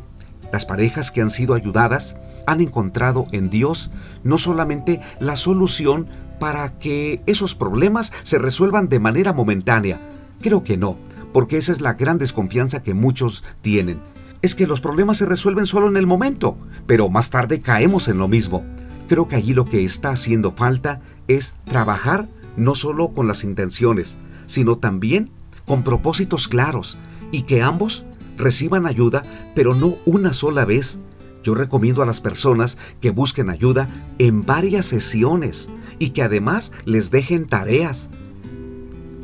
las 0.52 0.66
parejas 0.66 1.10
que 1.10 1.22
han 1.22 1.30
sido 1.30 1.54
ayudadas 1.54 2.18
han 2.46 2.60
encontrado 2.60 3.28
en 3.32 3.48
Dios 3.48 3.90
no 4.24 4.36
solamente 4.36 5.00
la 5.20 5.36
solución 5.36 6.06
para 6.38 6.78
que 6.78 7.22
esos 7.26 7.54
problemas 7.54 8.12
se 8.22 8.38
resuelvan 8.38 8.88
de 8.88 9.00
manera 9.00 9.32
momentánea, 9.32 10.00
creo 10.40 10.64
que 10.64 10.76
no, 10.76 10.96
porque 11.32 11.58
esa 11.58 11.72
es 11.72 11.80
la 11.80 11.94
gran 11.94 12.18
desconfianza 12.18 12.82
que 12.82 12.94
muchos 12.94 13.44
tienen. 13.60 14.00
Es 14.42 14.54
que 14.54 14.66
los 14.66 14.80
problemas 14.80 15.16
se 15.16 15.26
resuelven 15.26 15.66
solo 15.66 15.88
en 15.88 15.96
el 15.96 16.06
momento, 16.06 16.56
pero 16.86 17.08
más 17.08 17.30
tarde 17.30 17.60
caemos 17.60 18.08
en 18.08 18.18
lo 18.18 18.28
mismo. 18.28 18.64
Creo 19.08 19.26
que 19.26 19.36
allí 19.36 19.54
lo 19.54 19.64
que 19.64 19.84
está 19.84 20.10
haciendo 20.10 20.52
falta 20.52 21.00
es 21.28 21.56
trabajar 21.64 22.28
no 22.56 22.74
solo 22.74 23.08
con 23.08 23.26
las 23.26 23.42
intenciones, 23.42 24.18
sino 24.46 24.76
también 24.76 25.30
con 25.66 25.82
propósitos 25.82 26.48
claros 26.48 26.98
y 27.32 27.42
que 27.42 27.62
ambos 27.62 28.04
reciban 28.36 28.86
ayuda, 28.86 29.22
pero 29.54 29.74
no 29.74 29.96
una 30.04 30.34
sola 30.34 30.64
vez. 30.64 31.00
Yo 31.42 31.54
recomiendo 31.54 32.02
a 32.02 32.06
las 32.06 32.20
personas 32.20 32.78
que 33.00 33.10
busquen 33.10 33.50
ayuda 33.50 33.88
en 34.18 34.46
varias 34.46 34.86
sesiones 34.86 35.68
y 35.98 36.10
que 36.10 36.22
además 36.22 36.72
les 36.84 37.10
dejen 37.10 37.46
tareas. 37.46 38.10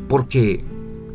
Porque 0.09 0.64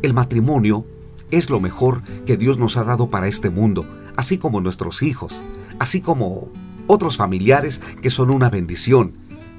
el 0.02 0.14
matrimonio 0.14 0.86
es 1.30 1.50
lo 1.50 1.60
mejor 1.60 2.02
que 2.24 2.36
Dios 2.36 2.58
nos 2.58 2.76
ha 2.76 2.84
dado 2.84 3.10
para 3.10 3.28
este 3.28 3.50
mundo, 3.50 3.86
así 4.16 4.38
como 4.38 4.60
nuestros 4.60 5.02
hijos, 5.02 5.44
así 5.78 6.00
como 6.00 6.48
otros 6.86 7.16
familiares 7.16 7.80
que 8.00 8.10
son 8.10 8.30
una 8.30 8.50
bendición. 8.50 9.12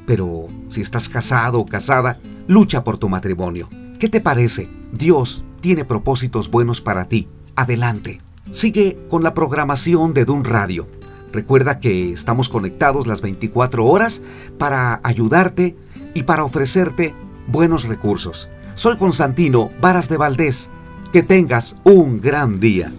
Pero 0.06 0.48
si 0.70 0.82
estás 0.82 1.10
casado 1.10 1.60
o 1.60 1.66
casada, 1.66 2.20
lucha 2.48 2.84
por 2.84 2.98
tu 2.98 3.10
matrimonio. 3.10 3.70
¿Qué 4.00 4.08
te 4.08 4.22
parece? 4.22 4.70
Dios 4.94 5.44
tiene 5.60 5.84
propósitos 5.84 6.50
buenos 6.50 6.82
para 6.82 7.10
ti. 7.10 7.28
Adelante. 7.56 8.22
Sigue 8.52 8.98
con 9.10 9.24
la 9.24 9.34
programación 9.34 10.14
de 10.14 10.24
Dun 10.24 10.46
Radio. 10.46 10.88
Recuerda 11.34 11.80
que 11.80 12.14
estamos 12.14 12.48
conectados 12.48 13.06
las 13.06 13.22
24 13.22 13.86
horas 13.86 14.22
para 14.58 15.02
ayudarte 15.04 15.76
y 16.18 16.24
para 16.24 16.44
ofrecerte 16.44 17.14
buenos 17.46 17.84
recursos. 17.84 18.50
Soy 18.74 18.98
Constantino 18.98 19.70
Varas 19.80 20.10
de 20.10 20.18
Valdés 20.18 20.72
Que 21.14 21.22
tengas 21.22 21.78
un 21.84 22.20
gran 22.20 22.60
día. 22.60 22.92